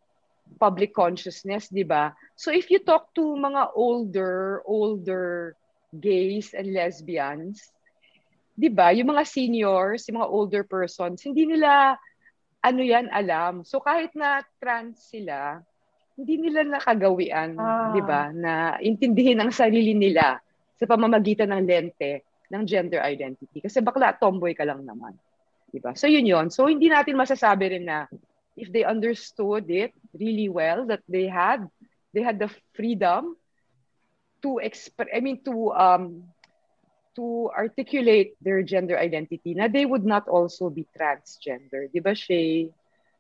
[0.59, 2.11] public consciousness, di ba?
[2.35, 5.55] So if you talk to mga older, older
[5.95, 7.71] gays and lesbians,
[8.59, 11.95] di ba, yung mga seniors, yung mga older persons, hindi nila
[12.67, 13.63] ano yan alam.
[13.63, 15.63] So kahit na trans sila,
[16.15, 17.91] hindi nila nakagawian, Ah.
[17.91, 20.39] di ba, na intindihin ang sarili nila
[20.79, 23.59] sa pamamagitan ng lente ng gender identity.
[23.59, 25.15] Kasi bakla, tomboy ka lang naman.
[25.75, 25.91] Di ba?
[25.99, 26.55] So yun yun.
[26.55, 28.07] So hindi natin masasabi rin na
[28.55, 31.67] if they understood it really well, that they had,
[32.15, 32.47] they had the
[32.79, 33.35] freedom
[34.47, 36.31] to express, I mean, to, um,
[37.19, 41.91] to articulate their gender identity, na they would not also be transgender.
[41.91, 42.71] Di ba, Shay?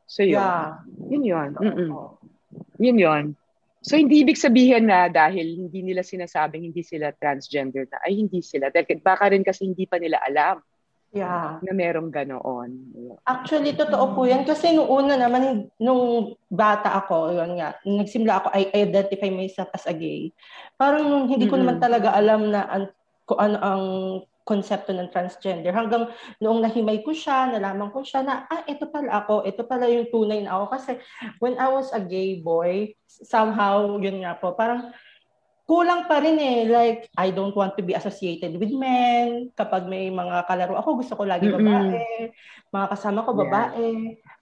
[0.07, 0.38] So yun.
[0.38, 0.78] Yeah.
[1.11, 1.51] Yun yun.
[1.59, 1.90] Mm-mm.
[2.79, 3.25] Yun yun.
[3.85, 8.41] So, hindi ibig sabihin na dahil hindi nila sinasabing hindi sila transgender na, ay hindi
[8.41, 8.72] sila.
[8.72, 10.64] Dahil baka rin kasi hindi pa nila alam
[11.14, 11.62] Yeah.
[11.62, 12.70] na merong ganoon.
[13.22, 14.43] Actually, totoo po yan.
[14.43, 19.70] Kasi nung una naman, nung bata ako, yun nga, nung nagsimula ako, I identify myself
[19.70, 20.35] as a gay.
[20.75, 21.70] Parang hindi ko Mm-mm.
[21.70, 22.91] naman talaga alam na an,
[23.31, 23.85] kung ano ang
[24.45, 25.72] konsepto ng transgender.
[25.72, 29.88] Hanggang noong nahimay ko siya, nalaman ko siya na, ah, ito pala ako, ito pala
[29.88, 30.64] yung tunay na ako.
[30.76, 30.92] Kasi
[31.40, 34.92] when I was a gay boy, somehow, yun nga po, parang
[35.64, 36.68] kulang pa rin eh.
[36.68, 39.49] Like, I don't want to be associated with men.
[39.57, 42.28] Kapag may mga kalaro ako, gusto ko lagi babae.
[42.68, 43.40] Mga kasama ko Yeah.
[43.49, 43.88] babae.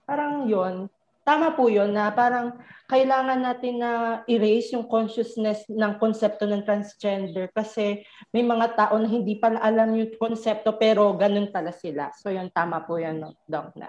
[0.03, 0.91] Parang yon
[1.23, 2.51] Tama po yon na parang
[2.91, 8.03] kailangan natin na erase yung consciousness ng konsepto ng transgender kasi
[8.35, 12.11] may mga tao na hindi pala alam yung konsepto pero ganun pala sila.
[12.19, 13.71] So yun, tama po yan, no, Doc.
[13.79, 13.87] Na.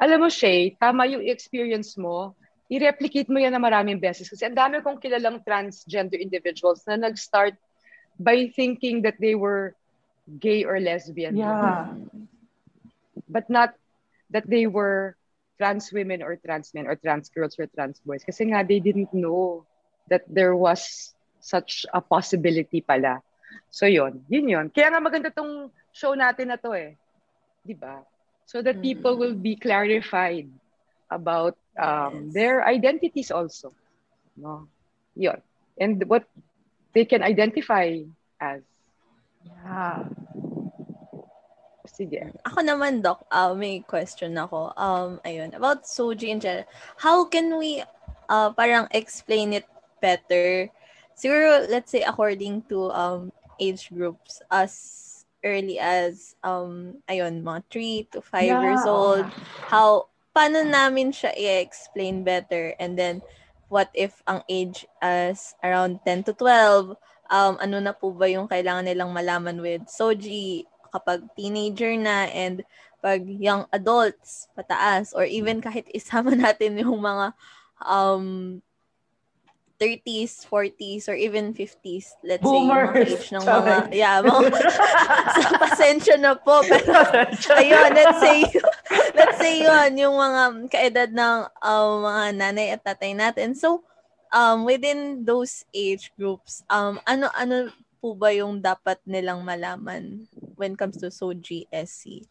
[0.00, 2.32] Alam mo, Shay, tama yung experience mo.
[2.72, 4.26] I-replicate mo yan na maraming beses.
[4.32, 7.52] Kasi ang dami kong kilalang transgender individuals na nag-start
[8.16, 9.76] by thinking that they were
[10.40, 11.36] gay or lesbian.
[11.36, 11.92] Yeah.
[13.28, 13.76] But not
[14.32, 15.20] that they were
[15.58, 18.24] trans women or trans men or trans girls or trans boys.
[18.24, 19.66] Kasi nga, they didn't know
[20.08, 23.20] that there was such a possibility pala.
[23.70, 24.66] So yun, yun yun.
[24.70, 26.94] Kaya nga maganda tong show natin na to eh.
[27.66, 28.02] Di ba?
[28.46, 28.82] So that Mm.
[28.82, 30.48] people will be clarified
[31.10, 32.34] about um, Yes.
[32.34, 33.74] their identities also.
[34.36, 34.68] No?
[35.16, 35.40] Yun.
[35.78, 36.24] And what
[36.94, 38.02] they can identify
[38.40, 38.62] as.
[39.44, 40.08] Yeah.
[41.84, 42.32] Sige.
[42.48, 44.72] Ako naman, Doc, uh, may question ako.
[44.74, 46.64] Um, ayun, about Soji in general.
[46.96, 47.84] How can we
[48.28, 49.66] uh, parang explain it
[50.00, 50.68] better.
[51.16, 58.08] Siguro, let's say, according to um age groups, as early as, um, ayun, mga 3
[58.12, 58.60] to 5 Yeah.
[58.64, 59.24] years old,
[59.68, 62.72] how, paano namin siya i-explain better?
[62.80, 63.20] And then,
[63.68, 66.96] what if ang age as around 10 to 12,
[67.30, 70.64] um, ano na po ba yung kailangan nilang malaman with Soji
[70.94, 72.62] kapag teenager na and
[73.02, 77.34] pag young adults, pataas, or even kahit isama natin yung mga
[77.82, 78.62] um,
[79.76, 83.10] 30s, 40s, or even 50s, let's say, yung Boomers.
[83.10, 86.94] age ng mga, yeah, mga, so, pasensya na po, pero,
[87.58, 88.38] ayun, let's say,
[89.18, 93.52] let's say yun, yung mga kaedad ng um, mga nanay at tatay natin.
[93.58, 93.82] So,
[94.30, 100.78] um, within those age groups, um, ano-ano po ba yung dapat nilang malaman when it
[100.78, 102.26] comes to Soji SC?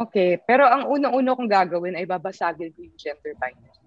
[0.00, 3.80] Okay, pero ang unang-una kong gagawin ay babasagin ko yung gender binary.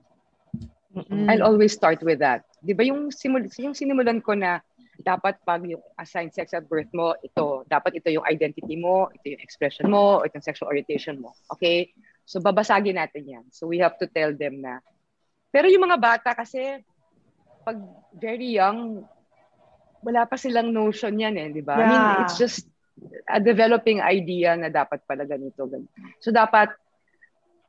[0.93, 1.25] Mm.
[1.25, 2.45] I'll always start with that.
[2.61, 4.61] 'Di ba yung simul yung sinimulan ko na
[5.01, 9.33] dapat pag yung assigned sex at birth mo, ito, dapat ito yung identity mo, ito
[9.33, 11.33] yung expression mo, ito yung sexual orientation mo.
[11.49, 11.89] Okay?
[12.29, 13.45] So babasagin natin 'yan.
[13.49, 14.79] So we have to tell them na
[15.53, 16.81] Pero yung mga bata kasi
[17.61, 17.77] pag
[18.17, 19.05] very young
[20.01, 21.77] wala pa silang notion yan eh, 'di ba?
[21.77, 22.21] I mean, Yeah.
[22.25, 22.72] it's just
[23.27, 25.91] a developing idea na dapat pala ganito, ganito.
[26.19, 26.73] So dapat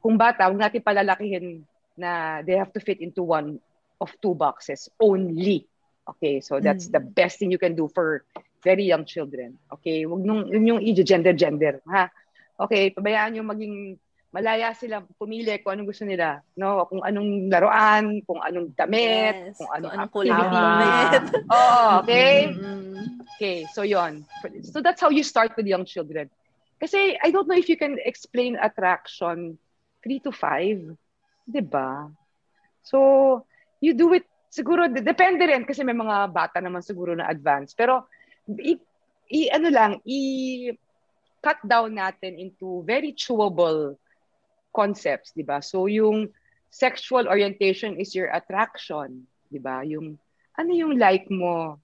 [0.05, 1.64] kung bata, huwag natin palalakihin
[1.97, 3.57] na they have to fit into one
[4.03, 5.64] of two boxes only.
[6.05, 8.28] Okay, so that's the best thing you can do for
[8.61, 9.57] very young children.
[9.72, 12.12] Okay, wag nung yun yung i-gender gender, ha?
[12.61, 13.97] Okay, pabayaan yung maging
[14.35, 16.91] malaya sila pumili kung anong gusto nila, no?
[16.91, 20.91] Kung anong laruan, kung anong damit, Yes, kung anong, ng activity.
[21.55, 22.35] Oo, okay?
[22.51, 22.99] Mm.
[23.39, 24.26] Okay, so yon.
[24.66, 26.26] So that's how you start with young children.
[26.82, 29.55] Kasi I don't know if you can explain attraction
[30.03, 30.99] 3 to 5.
[31.47, 32.11] 'Di ba?
[32.85, 32.99] So,
[33.78, 37.78] you do it siguro depende rin kasi may mga bata naman siguro na advanced.
[37.78, 38.11] Pero
[38.51, 38.74] i,
[39.30, 40.20] i ano lang, i
[41.41, 43.95] cut down natin into very chewable
[44.75, 45.62] concepts, 'di ba?
[45.62, 46.29] So yung
[46.68, 49.87] sexual orientation is your attraction, 'di ba?
[49.87, 50.18] Yung
[50.59, 51.79] ano yung like mo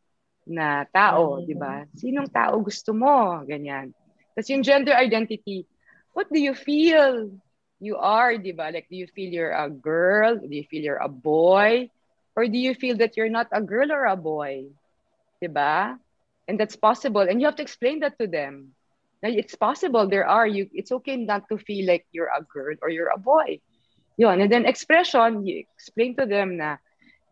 [0.47, 1.47] na tao, Mm.
[1.47, 1.75] 'di ba?
[1.95, 3.41] Sinong tao gusto mo?
[3.47, 3.95] Ganyan.
[4.35, 5.65] Tapos yung gender identity,
[6.13, 7.31] what do you feel
[7.79, 8.75] you are, 'di ba?
[8.75, 10.37] Like do you feel you're a girl?
[10.43, 11.89] Do you feel you're a boy?
[12.35, 14.67] Or do you feel that you're not a girl or a boy?
[15.41, 15.95] 'Di ba?
[16.51, 18.75] And that's possible and you have to explain that to them.
[19.23, 22.77] Now, it's possible there are you it's okay not to feel like you're a girl
[22.81, 23.61] or you're a boy.
[24.17, 24.41] Yun.
[24.41, 26.77] And then expression, you explain to them na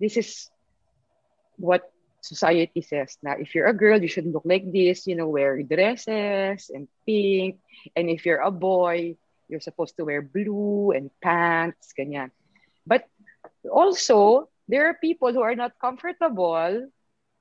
[0.00, 0.48] this is
[1.56, 5.28] what society says na if you're a girl, you should look like this, you know,
[5.28, 7.60] wear dresses and pink.
[7.96, 9.16] And if you're a boy,
[9.48, 12.30] you're supposed to wear blue and pants, ganyan.
[12.86, 13.08] But
[13.64, 16.88] also, there are people who are not comfortable.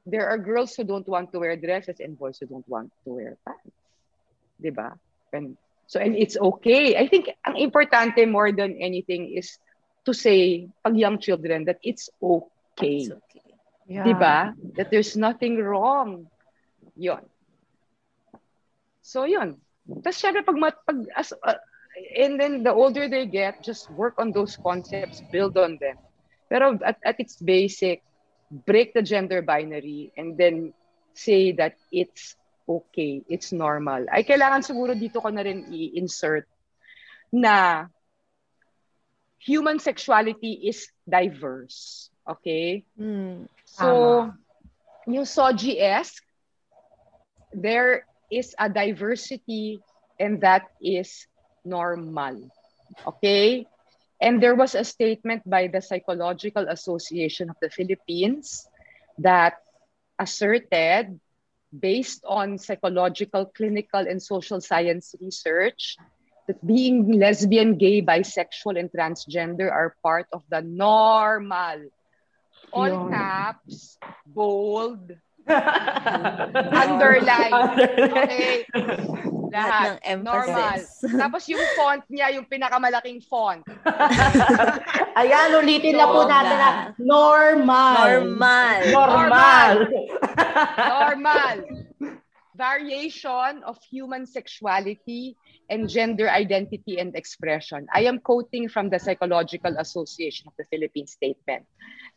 [0.08, 3.10] There are girls who don't want to wear dresses and boys who don't want to
[3.12, 3.77] wear pants.
[4.60, 4.94] 'Di ba?
[5.34, 6.98] And so and it's okay.
[6.98, 9.58] I think ang importante more than anything is
[10.06, 13.06] to say pag young children that it's okay.
[13.06, 13.48] It's okay.
[13.88, 14.04] Yeah.
[14.04, 14.52] 'Di ba?
[14.76, 16.28] That there's nothing wrong.
[16.98, 17.24] 'Yon.
[19.02, 19.62] So 'yon.
[19.88, 21.56] Tapos syempre pag, pag as, uh,
[22.18, 25.96] and then the older they get, just work on those concepts, build on them.
[26.52, 28.04] Pero at, at its basic,
[28.52, 30.74] break the gender binary and then
[31.14, 32.36] say that it's
[32.68, 34.06] okay, it's normal.
[34.12, 36.46] Ay kailangan siguro dito ko na rin i-insert
[37.32, 37.88] na
[39.40, 42.12] human sexuality is diverse.
[42.28, 42.84] Okay?
[43.00, 43.48] Mm.
[43.64, 44.32] So,
[45.08, 46.20] yung SOGS,
[47.56, 49.80] there is a diversity
[50.20, 51.28] and that is
[51.64, 52.52] normal.
[53.08, 53.66] Okay?
[54.20, 58.68] And there was a statement by the Psychological Association of the Philippines
[59.20, 59.62] that
[60.20, 61.20] asserted,
[61.72, 65.98] based on psychological, clinical, and social science research,
[66.48, 71.90] that being lesbian, gay, bisexual, and transgender are part of the normal
[72.72, 73.12] all Yun.
[73.12, 75.12] caps, bold,
[75.48, 77.54] underline.
[77.98, 78.66] Okay.
[79.58, 79.98] Lahat Lahat.
[80.06, 80.78] ng Normal.
[80.78, 81.10] emphasis.
[81.26, 83.66] Tapos yung font niya, yung pinakamalaking font.
[85.20, 86.70] Ayan, ulitin na po natin na
[87.02, 87.98] normal.
[88.30, 88.78] Normal.
[88.94, 89.72] Normal.
[90.78, 91.56] Normal.
[92.58, 95.38] Variation of human sexuality
[95.70, 97.86] and gender identity and expression.
[97.94, 101.66] I am quoting from the Psychological Association of the Philippines statement.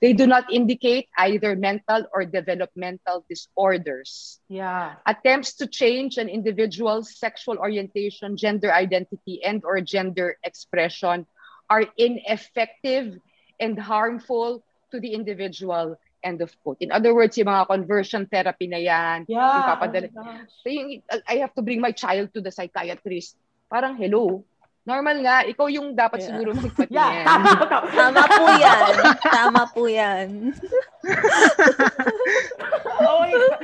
[0.01, 4.41] They do not indicate either mental or developmental disorders.
[4.49, 4.97] Yeah.
[5.05, 11.27] attempts to change an individual's sexual orientation, gender identity, and or gender expression
[11.69, 13.21] are ineffective
[13.61, 16.79] and harmful to the individual end of quote.
[16.81, 19.41] In other words, yung mga conversion therapy na yan, Yeah.
[19.41, 20.09] yung papadala.
[20.11, 20.53] oh gosh.
[20.61, 20.89] So yung,
[21.27, 23.37] I have to bring my child to the psychiatrist.
[23.67, 24.45] Parang, hello,
[24.83, 26.29] normal nga, ikaw yung dapat Yeah.
[26.29, 26.97] siguro magpatingin.
[26.97, 27.79] Yeah, tama ka.
[28.01, 28.93] Tama po yan.
[29.23, 30.29] Tama po yan.
[33.01, 33.59] Oh my God.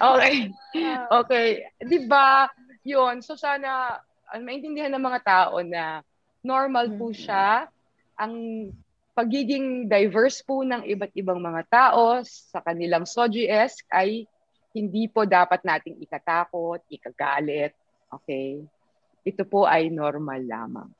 [0.00, 0.34] okay.
[1.20, 1.48] Okay.
[1.82, 2.46] Di ba?
[2.86, 3.20] Yun.
[3.26, 3.98] So sana
[4.30, 6.00] uh, maintindihan ng mga tao na
[6.46, 7.66] normal po siya.
[8.14, 8.70] Ang
[9.12, 14.24] pagiging diverse po ng iba't ibang mga tao sa kanilang SOGS ay
[14.70, 17.74] hindi po dapat nating ikatakot, ikagalit.
[18.10, 18.62] Okay?
[19.26, 20.90] Ito po ay normal lamang.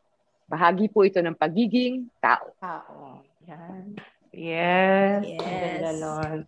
[0.50, 2.50] Bahagi po ito ng pagiging tao.
[2.58, 3.22] Tao.
[3.46, 3.94] Yan.
[4.34, 5.22] Yes.
[5.26, 5.42] Yes.
[5.42, 6.38] Ganda nun.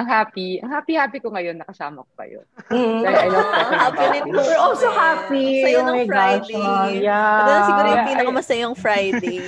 [0.00, 2.40] Ang happy, ang happy-happy ko ngayon nakasama ko kayo.
[2.72, 3.04] Mm.
[3.04, 3.52] Dahil I love
[3.84, 4.40] happy po.
[4.40, 5.46] We're also happy.
[5.60, 6.48] Saya Oh ng my gosh.
[6.48, 6.56] Friday.
[6.56, 7.36] Oh, yeah.
[7.36, 9.38] Ito na siguro yung pinakamasayang Friday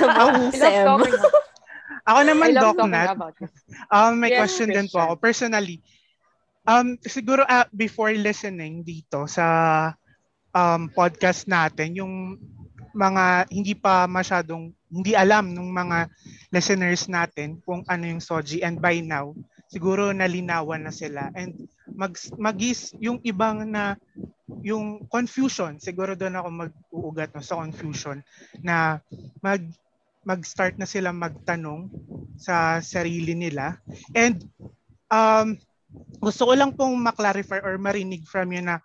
[0.00, 1.28] sa buong I love SEM.
[2.02, 3.14] Ako naman, Doc Nat,
[3.92, 5.06] um, may Yes, question din po Christian.
[5.06, 5.12] ako.
[5.20, 5.76] Personally,
[6.66, 9.44] um, siguro ah, before listening dito sa
[10.50, 12.40] um, podcast natin, yung
[12.90, 15.98] mga hindi pa masyadong, hindi alam ng mga
[16.50, 19.32] listeners natin kung ano yung Soji and by now,
[19.72, 21.32] siguro nalinawan na sila.
[21.32, 21.56] And
[21.96, 23.96] mag magis yung ibang na
[24.60, 28.20] yung confusion siguro doon ako mag-uugat no, sa confusion
[28.60, 29.00] na
[29.40, 29.64] mag
[30.22, 31.88] mag-start na sila magtanong
[32.36, 33.80] sa sarili nila.
[34.12, 34.44] And
[35.08, 35.56] um
[36.20, 38.78] gusto ko lang pong maklarify or marinig from you na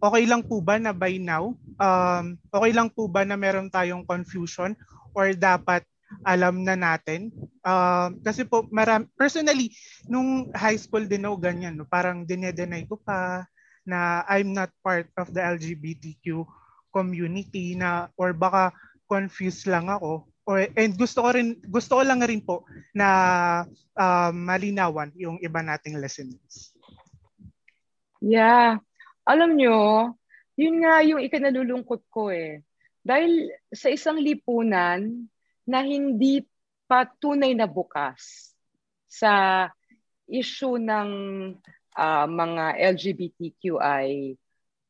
[0.00, 4.08] okay lang po ba na by now um okay lang po ba na meron tayong
[4.08, 4.72] confusion
[5.12, 5.84] or dapat
[6.26, 7.30] alam na natin
[7.62, 9.70] um kasi po maram personally
[10.10, 13.46] nung high school din ako ganyan no parang dinedenay ko pa
[13.86, 16.44] na I'm not part of the LGBTQ
[16.90, 18.74] community na or baka
[19.06, 23.08] confused lang ako or and gusto ko rin gusto ko lang rin po na
[23.94, 26.74] um, malinawan yung iba nating listeners.
[28.20, 28.82] Yeah.
[29.24, 29.78] Alam nyo,
[30.58, 32.66] yun nga yung ikinalulungkot ko eh.
[33.00, 35.29] Dahil sa isang lipunan
[35.70, 36.42] na hindi
[36.90, 38.50] pa tunay na bukas
[39.06, 39.66] sa
[40.26, 41.10] issue ng
[41.94, 44.34] ah, mga LGBTQI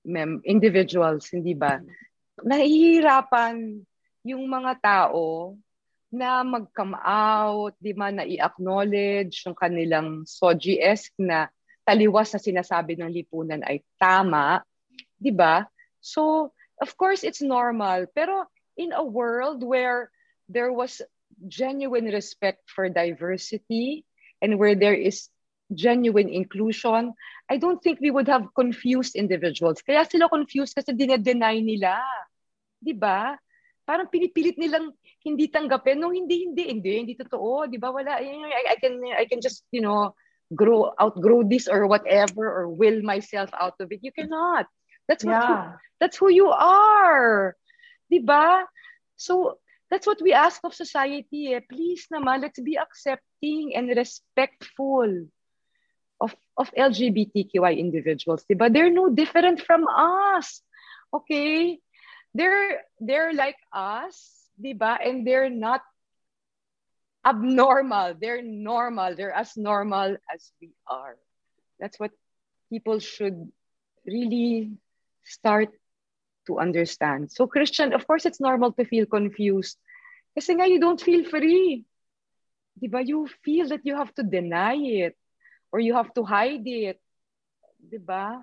[0.08, 1.76] mem- individuals, hindi ba?
[2.40, 3.84] Nahihirapan
[4.24, 5.56] yung mga tao
[6.10, 11.52] na mag-come out, di ba, na i-acknowledge yung kanilang SOGS na
[11.84, 14.64] taliwas na sinasabi ng lipunan ay tama,
[15.20, 15.68] 'di ba?
[16.00, 20.10] So, of course it's normal, pero in a world where
[20.51, 20.98] there was
[21.46, 24.03] genuine respect for diversity
[24.42, 25.30] and where there is
[25.70, 27.14] genuine inclusion,
[27.48, 29.78] I don't think we would have confused individuals.
[29.86, 32.03] Kaya sila confused kasi dinedeny nila.
[32.82, 33.38] 'Di ba?
[33.86, 34.90] Parang pinipilit nilang
[35.22, 36.03] hindi tanggapin.
[36.03, 37.70] No, hindi, hindi, hindi, hindi totoo.
[37.70, 37.94] 'Di ba?
[37.94, 38.18] Wala.
[38.18, 40.14] I, I can, I can just, you know,
[40.55, 44.66] grow outgrow this or whatever or will myself out of it you cannot
[45.07, 45.78] that's what Yeah.
[46.03, 47.55] that's who you are
[48.11, 48.66] 'di ba
[49.14, 49.59] so
[49.91, 51.61] that's what we ask of society eh.
[51.68, 55.26] please naman let's be accepting and respectful
[56.20, 60.62] of of LGBTQI individuals 'di ba they're no different from us
[61.12, 61.78] okay
[62.32, 65.82] they're they're like us 'di ba and they're not
[67.24, 68.14] abnormal.
[68.18, 69.14] They're normal.
[69.16, 71.16] They're as normal as we are.
[71.78, 72.12] That's what
[72.70, 73.51] people should
[74.07, 74.72] really
[75.24, 75.68] start
[76.51, 77.30] to understand.
[77.30, 79.78] So Christian, of course it's normal to feel confused.
[80.34, 81.86] Kasi nga you don't feel free.
[82.74, 83.07] Diba?
[83.07, 85.14] You feel that you have to deny it
[85.70, 86.98] or you have to hide it.
[87.78, 88.42] Diba?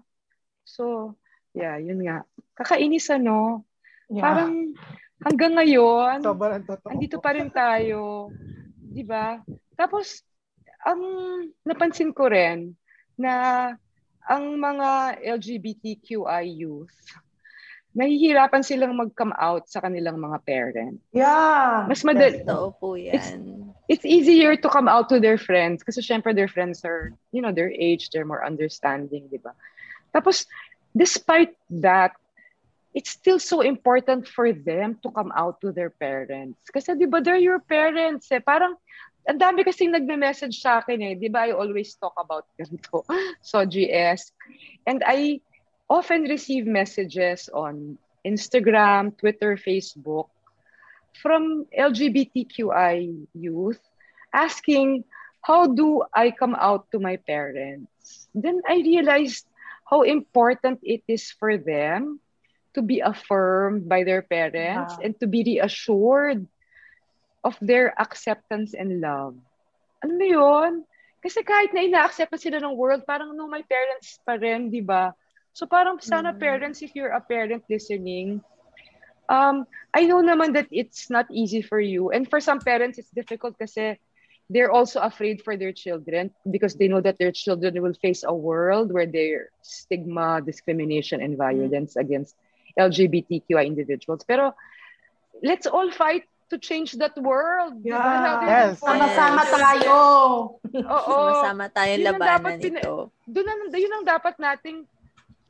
[0.63, 1.15] So,
[1.51, 2.23] yeah, yun nga.
[2.55, 3.67] Kakainis ano.
[4.07, 4.23] Yeah.
[4.23, 4.75] Parang
[5.23, 6.91] hanggang ngayon, Sobrang totoo.
[6.91, 8.31] andito pa rin tayo.
[8.79, 9.41] 'Di ba?
[9.75, 10.23] Tapos
[10.83, 11.01] ang
[11.67, 12.71] napansin ko rin
[13.19, 13.73] na
[14.27, 16.95] ang mga LGBTQI youth
[17.97, 21.01] nahihirapan silang mag-come out sa kanilang mga parents.
[21.09, 21.89] Yeah.
[21.89, 22.45] Mas madali.
[22.45, 23.73] Totoo po yan.
[23.89, 27.49] It's easier to come out to their friends kasi syempre their friends are, you know,
[27.49, 29.57] their age, they're more understanding, di ba?
[30.13, 30.45] Tapos,
[30.93, 32.13] despite that,
[32.93, 36.61] it's still so important for them to come out to their parents.
[36.69, 38.43] Kasi di ba, they're your parents eh.
[38.43, 38.77] Parang,
[39.25, 41.13] ang dami kasing nagme-message sa akin eh.
[41.17, 43.01] Di ba, I always talk about ganito.
[43.41, 44.31] So, GS.
[44.85, 45.41] And I
[45.89, 50.27] often receive messages on Instagram, Twitter, Facebook
[51.21, 53.79] from LGBTQI youth
[54.33, 55.03] asking,
[55.41, 58.27] how do I come out to my parents?
[58.35, 59.45] Then I realized
[59.89, 62.19] how important it is for them
[62.75, 65.05] to be affirmed by their parents Yeah.
[65.05, 66.45] and to be reassured
[67.43, 69.35] of their acceptance and love.
[70.03, 70.73] Ano mo yun?
[71.23, 74.83] Kasi kahit na ina-accept na sila ng world, parang no, my parents pa rin, di
[74.83, 75.15] ba?
[75.57, 76.39] So parang sana Mm.
[76.39, 78.45] parents, if you're a parent listening,
[79.25, 82.13] um, I know naman that it's not easy for you.
[82.13, 83.97] And for some parents, it's difficult kasi
[84.53, 88.29] they're also afraid for their children because they know that their children will face a
[88.31, 92.37] world where there's stigma, discrimination, and violence against
[92.77, 94.21] LGBTQI individuals.
[94.29, 94.53] Pero
[95.41, 97.81] let's all fight to change that world.
[97.81, 97.97] Yeah.
[97.97, 98.79] Rather Yes.
[98.79, 99.51] Sama-sama Yes.
[99.57, 99.97] tayo.
[100.63, 101.11] Oo.
[101.11, 103.09] Sama-sama tayong labanan ito.
[103.25, 104.85] Doon ang, yun ang dapat nating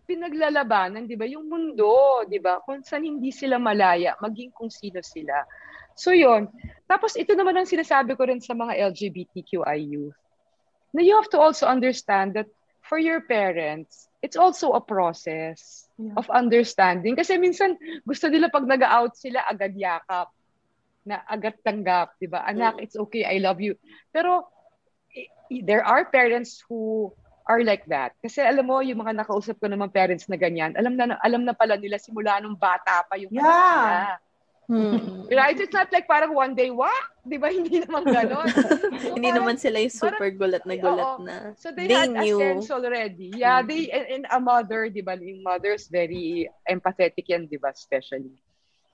[0.08, 1.28] pinaglalabanan, di ba?
[1.28, 2.64] Yung mundo, di ba?
[2.64, 5.44] Kung saan hindi sila malaya, maging kung sino sila.
[6.00, 6.48] So yun.
[6.88, 10.16] Tapos ito naman ang sinasabi ko rin sa mga LGBTQI youth.
[10.96, 12.48] Na you have to also understand that
[12.88, 16.14] for your parents, it's also a process Yeah.
[16.14, 17.18] of understanding.
[17.18, 17.74] Kasi minsan
[18.06, 20.30] gusto nila pag nag-out sila, agad yakap
[21.02, 22.46] na agad tanggap, di ba?
[22.46, 23.74] Anak, it's okay, I love you.
[24.14, 24.46] Pero
[25.50, 27.10] there are parents who
[27.48, 28.12] are like that.
[28.20, 31.56] Kasi alam mo, yung mga nakausap ko naman parents na ganyan, alam na alam na
[31.56, 33.42] pala nila simula nung bata pa yung Yeah.
[33.42, 34.20] nila.
[34.68, 35.24] Hmm.
[35.32, 35.56] Right?
[35.56, 36.92] It's not like parang one day, what?
[37.24, 37.48] Di ba?
[37.56, 38.52] Hindi naman ganon.
[38.52, 38.68] So
[39.16, 41.24] Hindi parang- naman sila yung super gulat na gulat Oo.
[41.24, 41.56] na.
[41.56, 42.36] So they, They had knew.
[42.36, 43.32] a sense already.
[43.32, 43.68] Yeah, Mm.
[43.72, 45.16] they and, and a mother, 'di ba?
[45.16, 48.36] Yung mother's very empathetic yan, 'di ba, especially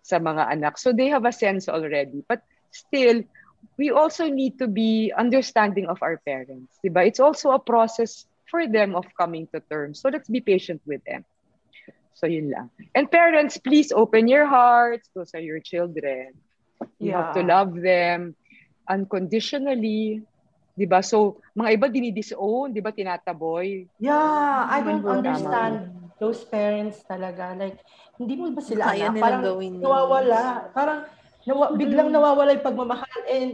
[0.06, 0.78] sa mga anak.
[0.78, 2.22] So they have a sense already.
[2.30, 3.26] But still,
[3.74, 7.02] we also need to be understanding of our parents, 'di ba?
[7.02, 9.98] It's also a process for them of coming to terms.
[9.98, 11.26] So let's be patient with them.
[12.14, 12.70] So yun lang.
[12.94, 15.10] And parents, please open your hearts.
[15.18, 16.38] Those are your children.
[17.02, 17.50] You have to Yeah.
[17.58, 18.38] love them
[18.86, 20.22] unconditionally.
[20.74, 21.02] 'Di ba?
[21.06, 23.90] So, mga iba dinidisown, 'di ba, tinataboy.
[24.02, 27.54] Yeah, I don't po, understand those parents talaga.
[27.54, 27.82] Like,
[28.18, 29.22] hindi mo ba sila Kaya anak?
[29.22, 30.42] Parang gawin nawawala.
[30.74, 31.00] Parang
[31.46, 33.22] nawa, biglang nawawala yung pagmamahal.
[33.30, 33.50] And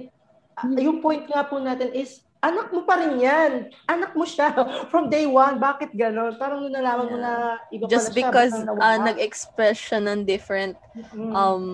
[0.56, 3.52] uh, yung point nga po natin is, anak mo pa rin yan.
[3.88, 4.52] Anak mo siya
[4.92, 5.60] from day one.
[5.60, 6.40] Bakit gano'n?
[6.40, 9.06] Parang nung nalaman mo na iba pala Just siya, because uh, nawala.
[9.12, 10.76] nag-express siya ng different
[11.14, 11.32] Mm.
[11.36, 11.68] um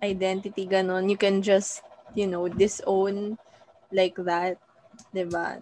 [0.00, 1.82] identity ganon, you can just,
[2.14, 3.36] you know, disown
[3.92, 4.56] like that.
[5.12, 5.60] 'Di ba?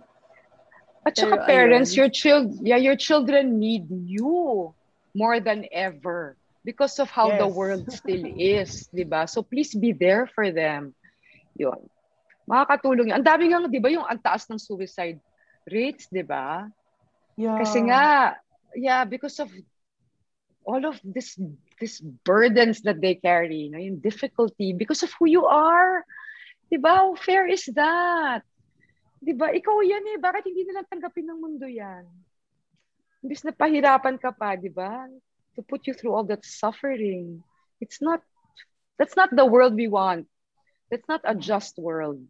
[1.07, 1.99] At saka Pero parents, ayun.
[1.99, 4.75] your child, yeah, your children need you
[5.15, 7.57] more than ever because of how the Yes.
[7.57, 9.25] world still is, 'di ba?
[9.27, 10.93] So please be there for them.
[11.57, 11.89] 'Yun.
[12.49, 13.13] Makakatulong.
[13.13, 13.17] yun.
[13.21, 15.21] Ang dami nga, 'di ba, yung ang taas ng suicide
[15.69, 16.65] rates, 'di ba?
[17.37, 17.61] Yeah.
[17.61, 18.35] Kasi nga,
[18.73, 19.53] yeah, because of
[20.65, 21.37] all of this
[21.79, 26.03] this burdens that they carry, no, yung difficulty, because of who you are.
[26.69, 26.93] Diba?
[26.93, 28.45] How fair is that?
[29.25, 29.49] Diba?
[29.49, 30.19] Ikaw yan eh.
[30.21, 32.05] Bakit hindi nilang tanggapin ng mundo yan?
[33.25, 35.09] Imbis na pahirapan ka pa, diba?
[35.57, 37.41] To put you through all that suffering.
[37.81, 38.21] It's not,
[39.01, 40.29] that's not the world we want.
[40.93, 42.21] That's not a just world.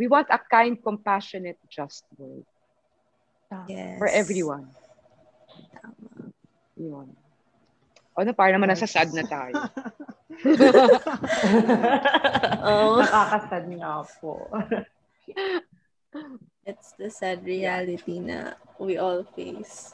[0.00, 2.48] We want a kind, compassionate, just world
[3.68, 4.00] Yes.
[4.00, 4.72] for everyone.
[6.80, 7.12] Yun.
[8.16, 9.60] O, na parang naman nasa sad na tayo.
[12.64, 14.48] Oh, Nakakasad nga po.
[16.70, 19.92] it's the sad reality na we all face.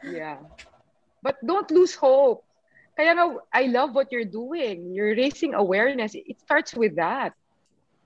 [0.00, 0.40] Yeah.
[1.20, 2.48] But don't lose hope.
[2.96, 4.96] Kaya nga, I love what you're doing.
[4.96, 6.16] You're raising awareness.
[6.16, 7.36] It starts with that.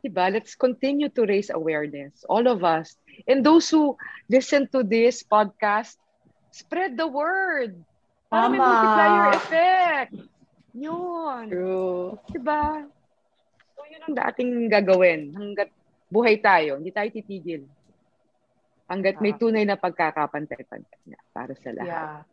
[0.03, 0.35] Diba?
[0.35, 2.27] Let's continue to raise awareness.
[2.27, 2.99] All of us.
[3.31, 3.95] And those who
[4.27, 5.95] listen to this podcast,
[6.51, 7.79] spread the word.
[8.27, 8.67] Para may Tama.
[8.67, 10.13] multiplier effect.
[10.75, 11.43] Yun.
[11.47, 12.19] True.
[12.35, 12.83] Diba?
[13.79, 15.31] So, yun ang dating gagawin.
[15.37, 15.71] Hanggat
[16.11, 17.63] buhay tayo, hindi tayo titigil.
[18.91, 19.39] Hanggat may Ah.
[19.39, 22.27] tunay na pagkakapantay-pantay na para sa lahat.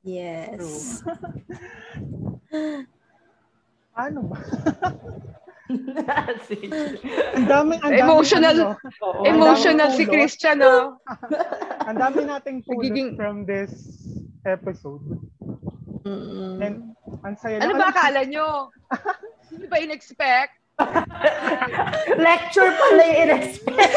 [0.00, 0.54] Yeah.
[0.54, 1.02] Yes.
[3.90, 4.38] Ano ba?
[7.38, 8.56] Ang dami, ang dami, Emotional.
[8.58, 8.66] ano.
[9.22, 10.98] Emotional Ang si Christian, no?
[11.88, 13.70] ang dami nating pulot Nagiging- from this
[14.42, 15.02] episode.
[16.02, 16.58] Mm-mm.
[16.58, 16.74] And
[17.22, 18.72] ang saya Ano ba akala nyo?
[19.52, 20.58] Hindi ba in-expect?
[22.18, 23.94] Lecture pala yung in-expect.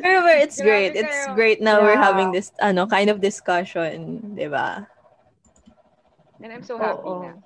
[0.00, 0.92] Pero but it's Grabe great.
[0.96, 1.34] It's kayo.
[1.34, 2.04] great na we're Yeah.
[2.04, 4.84] having this ano kind of discussion, 'di ba?
[6.40, 7.24] And I'm so happy Oo.
[7.24, 7.40] na.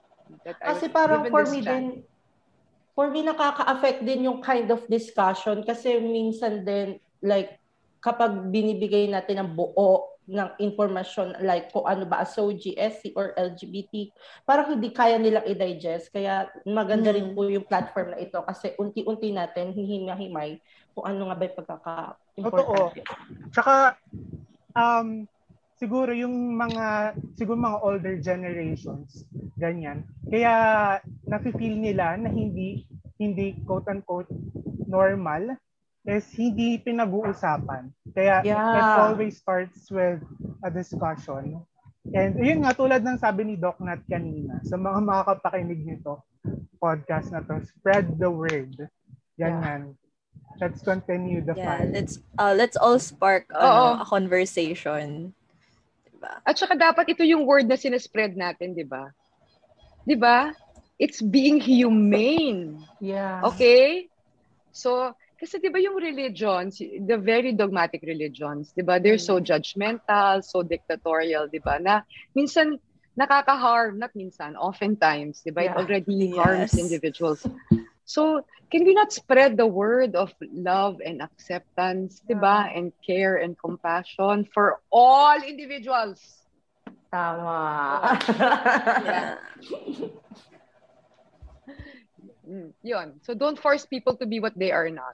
[0.49, 1.69] That I Kasi was parang given for this me chance.
[1.69, 1.85] din,
[2.97, 7.61] for me nakaka-affect din yung kind of discussion kasi minsan din like
[8.01, 14.13] kapag binibigay natin ng buo ng information like kung ano ba SOG, SC or LGBT,
[14.45, 16.13] parang hindi kaya nilang i-digest.
[16.13, 17.35] Kaya maganda rin Mm.
[17.37, 20.61] po yung platform na ito kasi unti-unti natin hihimay-himay
[20.93, 23.01] kung ano nga ba yung pagkaka-importante.
[23.57, 23.97] Tsaka,
[24.77, 25.25] um,
[25.79, 29.25] siguro yung mga siguro mga older generations
[29.55, 30.03] ganyan.
[30.27, 30.53] Kaya
[31.25, 32.85] nafi-feel nila na hindi
[33.17, 34.31] hindi quote unquote
[34.87, 35.55] normal
[36.09, 37.91] is hindi pinag-uusapan.
[38.15, 38.75] Kaya Yeah.
[38.75, 40.23] it always starts with
[40.65, 41.63] a discussion.
[42.09, 46.25] And yun nga tulad ng sabi ni Doc Nat kanina sa mga makakapakinig nito
[46.81, 48.73] podcast na to spread the word.
[49.37, 49.93] Ganyan.
[50.57, 51.93] Let's continue the Yeah, fight.
[51.95, 53.61] let's uh, let's all spark Oo.
[53.61, 55.37] ano, a conversation.
[56.19, 56.43] Diba?
[56.43, 59.15] At saka dapat ito yung word na sinespread natin, di ba?
[60.03, 60.51] Di ba?
[60.99, 62.83] It's being humane.
[62.99, 63.47] Yeah.
[63.47, 64.11] Okay?
[64.75, 68.99] So, kasi di ba yung religions, the very dogmatic religions, di ba?
[68.99, 71.79] They're so judgmental, so dictatorial, di ba?
[71.79, 72.03] Na
[72.35, 72.83] minsan
[73.15, 75.63] nakaka-harm, not minsan, oftentimes, di ba?
[75.63, 75.79] It Yeah.
[75.79, 76.83] already harms Yes.
[76.83, 77.47] individuals.
[78.09, 78.41] So,
[78.73, 82.73] can we not spread the word of love and acceptance, di ba?
[82.73, 86.25] And care and compassion for all individuals?
[87.13, 88.17] Tama.
[89.05, 89.37] Yeah.
[92.49, 93.21] Mm, yun.
[93.29, 95.13] So, don't force people to be what they are not.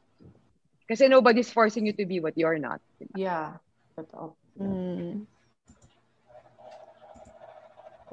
[0.87, 2.79] Kasi nobody's forcing you to be what you're not.
[3.19, 3.59] yeah.
[3.99, 4.39] Totoo.
[4.55, 5.27] Mm.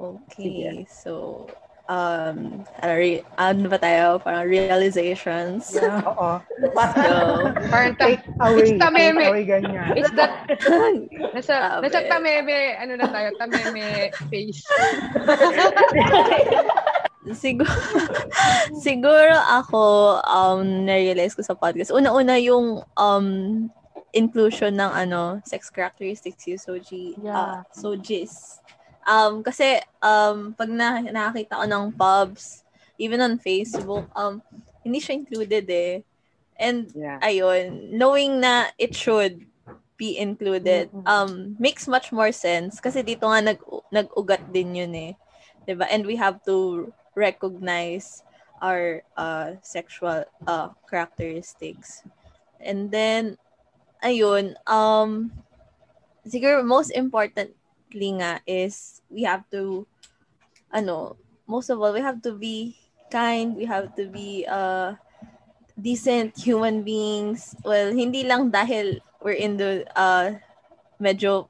[0.02, 1.46] Okay, so
[1.90, 4.16] um ano, re- ano ba tayo?
[4.18, 5.74] Parang realizations.
[5.74, 5.98] Yeah.
[6.06, 7.10] oo So,
[7.68, 9.18] Parang ta- take away It's tameme.
[9.18, 10.46] take away ganyan it's that,
[11.34, 11.82] nasa, Grabe.
[11.84, 14.62] nasa tameme, ano na tayo, tameme face.
[17.34, 17.70] siguro,
[18.78, 19.82] siguro ako,
[20.22, 21.90] um, na-realize ko sa podcast.
[21.94, 23.26] Una-una yung um,
[24.12, 27.34] inclusion ng ano, sex characteristics yung Soji, Yeah.
[27.34, 28.60] ah, Sojis.
[29.02, 32.62] Um, kasi, um, pag na, nakakita ko ng pubs,
[32.98, 34.42] even on Facebook, um,
[34.86, 36.02] hindi siya included eh.
[36.58, 37.18] And, Yeah.
[37.22, 39.46] ayun, knowing na it should
[39.98, 42.78] be included, um, makes much more sense.
[42.78, 43.58] Kasi dito nga nag,
[43.90, 45.12] nag-ugat din yun eh.
[45.66, 45.86] 'di ba?
[45.90, 48.22] And we have to recognize
[48.62, 52.02] our uh, sexual uh, characteristics.
[52.62, 53.38] And then,
[54.02, 55.34] ayun, um,
[56.26, 56.94] siguro most
[57.92, 59.86] importantly nga is we have to,
[60.72, 61.16] ano,
[61.46, 62.76] most of all, we have to be
[63.10, 64.94] kind, we have to be uh,
[65.80, 67.54] decent human beings.
[67.64, 70.32] Well, hindi lang dahil we're in the uh,
[71.00, 71.48] medyo,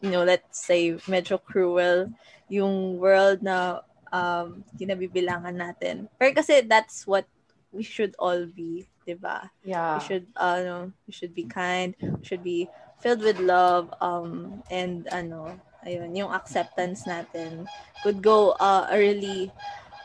[0.00, 2.12] you know, let's say, medyo cruel
[2.48, 3.80] yung world na
[4.12, 6.08] um, kinabibilangan natin.
[6.18, 7.24] Pero kasi that's what
[7.72, 9.48] we should all be, di ba?
[9.64, 9.96] Yeah.
[9.96, 12.68] We should, ano, we should be kind, we should be
[13.00, 17.64] filled with love, um, and ano, ayun, yung acceptance natin
[18.04, 19.52] could go uh, a really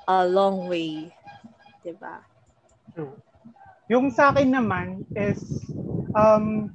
[0.08, 1.12] uh, long way,
[1.84, 2.24] di ba?
[2.94, 3.16] True.
[3.92, 5.42] Yung sa akin naman is
[6.18, 6.74] um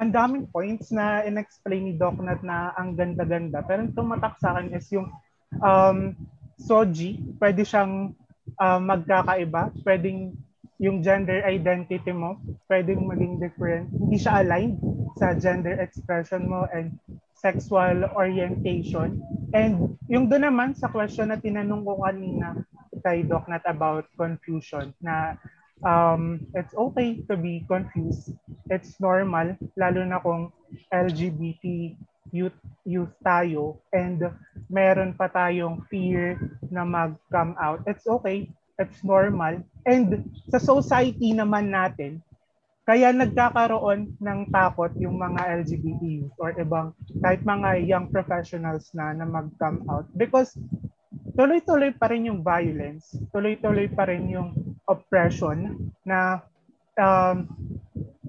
[0.00, 3.60] ang daming points na in-explain ni Doc Nat na ang ganda-ganda.
[3.60, 5.12] Pero yung tumatak sa akin is yung
[5.60, 6.16] um,
[6.56, 8.16] soji, pwede siyang
[8.56, 9.76] um, magkakaiba.
[9.84, 10.32] Pwedeng
[10.80, 12.40] yung gender identity mo,
[12.72, 13.92] pwedeng maging different.
[13.92, 14.80] Hindi siya aligned
[15.20, 16.96] sa gender expression mo and
[17.40, 19.16] sexual orientation.
[19.56, 22.60] And yung doon naman sa question na tinanong ko kanina
[23.00, 25.40] kay Doc Nat about confusion na
[25.80, 28.36] um, it's okay to be confused.
[28.68, 30.52] It's normal, lalo na kung
[30.92, 31.96] LGBT
[32.30, 34.22] youth, youth tayo and
[34.70, 36.38] meron pa tayong fear
[36.68, 37.82] na mag-come out.
[37.88, 38.52] It's okay.
[38.78, 39.64] It's normal.
[39.84, 42.22] And sa society naman natin,
[42.90, 46.90] kaya nagkakaroon ng takot yung mga LGBT or ibang
[47.22, 50.10] kahit mga young professionals na na mag-come out.
[50.18, 50.58] Because
[51.38, 56.42] tuloy-tuloy pa rin yung violence, tuloy-tuloy pa rin yung oppression na
[56.98, 57.46] um,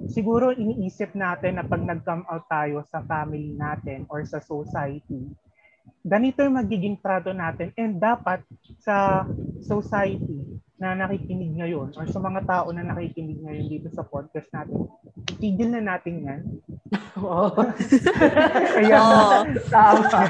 [0.06, 5.26] siguro iniisip natin na pag nag-come out tayo sa family natin or sa society,
[6.06, 7.74] ganito yung magiging trato natin.
[7.82, 8.46] And dapat
[8.78, 9.26] sa
[9.58, 10.51] society
[10.82, 14.90] na nakikinig ngayon or sa mga tao na nakikinig ngayon dito sa podcast natin,
[15.38, 16.42] tigil na natin yan.
[17.22, 17.54] Oo.
[18.82, 18.98] Kaya.
[19.70, 20.22] Tama.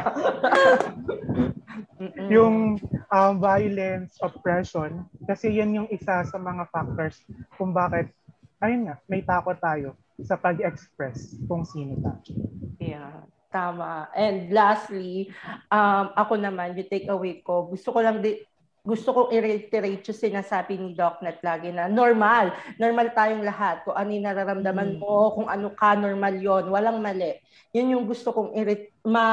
[2.27, 2.75] yung
[3.07, 7.23] um, violence, oppression, kasi yan yung isa sa mga factors
[7.55, 8.11] kung bakit,
[8.59, 12.35] ayun nga, may takot tayo sa pag-express kung sino tayo.
[12.75, 13.23] Yeah,
[13.55, 14.11] tama.
[14.11, 15.31] And lastly,
[15.71, 18.35] um, ako naman, yung takeaway ko, gusto ko lang di,
[18.81, 22.49] gusto kong i-reiterate yung sinasabi ni Doc Nat lagi na normal.
[22.81, 23.85] Normal tayong lahat.
[23.85, 24.99] Kung ano yung nararamdaman Mm.
[24.99, 27.37] mo, kung ano ka, normal yon Walang mali.
[27.77, 29.25] Yun yung gusto kong i- ma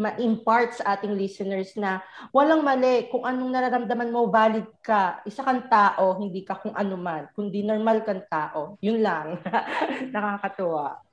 [0.00, 2.00] ma-impart sa ating listeners na
[2.32, 3.04] walang mali.
[3.12, 5.20] Kung anong nararamdaman mo, valid ka.
[5.28, 7.28] Isa kang tao, hindi ka kung ano man.
[7.36, 8.80] Kundi normal kang tao.
[8.80, 9.44] Yun lang.
[10.14, 11.04] Nakakatuwa.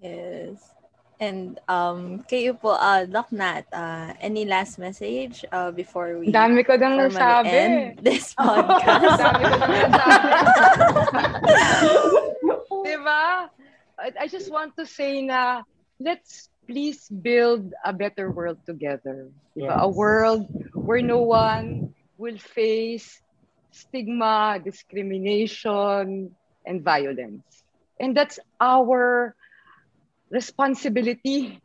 [0.00, 0.75] Yes.
[1.16, 6.60] And um, kayo po, uh, Doc Nat, uh, any last message uh, before we Dami
[6.60, 7.48] ko nasabi.
[7.48, 9.16] end this podcast?
[9.24, 10.44] Dami ko nang nasabi.
[12.96, 13.48] diba?
[13.98, 15.62] I, just want to say na
[15.98, 19.28] let's please build a better world together.
[19.56, 19.72] Diba?
[19.80, 23.20] A world where no one will face
[23.70, 26.34] stigma, discrimination,
[26.66, 27.64] and violence.
[28.00, 29.34] And that's our
[30.30, 31.60] responsibility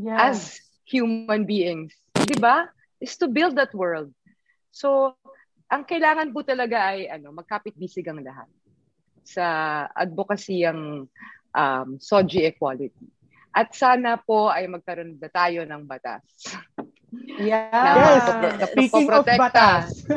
[0.00, 0.32] Yeah.
[0.32, 0.56] as
[0.88, 1.92] human beings.
[2.16, 2.64] Di ba?
[2.96, 4.08] Is to build that world.
[4.72, 5.12] So,
[5.68, 8.48] ang kailangan po talaga ay ano, magkapit-bisig ang lahat
[9.20, 9.44] sa
[9.92, 11.06] advocacy ang
[11.52, 13.04] um, SOGI equality.
[13.52, 16.24] At sana po ay magkaroon na tayo ng batas.
[17.36, 17.68] yeah.
[17.68, 18.24] Yes.
[18.32, 20.08] Na- na- Speaking of batas.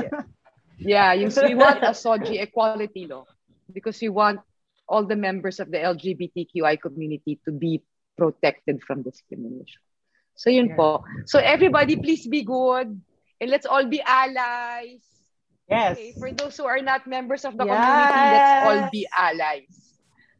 [0.79, 3.23] Yeah, yung, we want a SOGI equality law
[3.71, 4.39] because we want
[4.87, 7.81] all the members of the LGBTQI community to be
[8.17, 9.81] protected from discrimination.
[10.35, 10.75] So yun Yeah.
[10.75, 11.03] po.
[11.25, 12.99] So everybody please be good
[13.41, 15.03] and let's all be allies.
[15.67, 15.97] Yes.
[15.97, 17.75] Okay, for those who are not members of the Yes.
[17.75, 19.99] community, let's all be allies.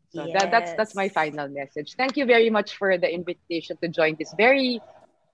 [0.10, 1.96] So that, that's that's my final message.
[1.98, 4.80] Thank you very much for the invitation to join this very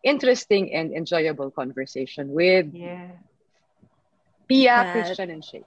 [0.03, 3.17] interesting and enjoyable conversation with Yeah.
[4.47, 4.91] Pia, Yes.
[4.91, 5.63] Christian, and Shay.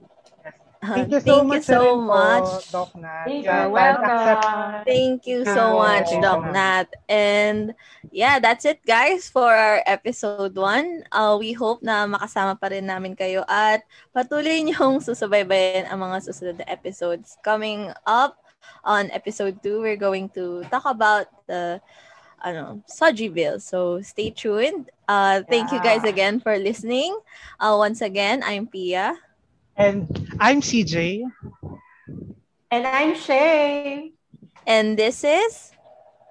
[0.93, 1.55] Thank you so Thank much.
[1.55, 2.49] you so rin po, much.
[2.71, 3.25] Doc Nat.
[3.25, 3.71] Thank Yeah, you.
[3.73, 4.85] Welcome.
[4.85, 6.41] Thank you so Yeah, much, Doc.
[6.51, 6.87] Nat.
[7.09, 7.73] And
[8.11, 11.03] yeah, that's it guys for our episode 1.
[11.11, 13.81] Uh, we hope na makasama pa rin namin kayo at
[14.13, 17.37] patuloy niyong susubaybayan ang mga susunod na episodes.
[17.43, 18.37] Coming up
[18.83, 21.79] on episode 2, we're going to talk about the
[22.41, 23.59] ano, Soji Bill.
[23.59, 24.89] So stay tuned.
[25.07, 26.09] Uh, thank you guys Yeah.
[26.09, 27.17] again for listening.
[27.59, 29.17] Uh, once again, I'm Pia.
[29.75, 30.07] And
[30.39, 31.23] I'm CJ.
[32.71, 34.11] And I'm Shay.
[34.67, 35.71] And this is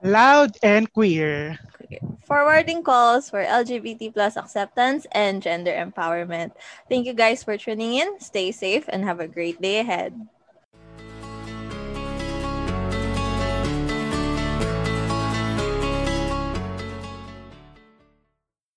[0.03, 1.59] Loud and queer.
[2.27, 6.53] forwarding calls for LGBT plus acceptance and gender empowerment.
[6.89, 8.19] Thank you guys for tuning in.
[8.21, 10.15] Stay safe and have a great day ahead.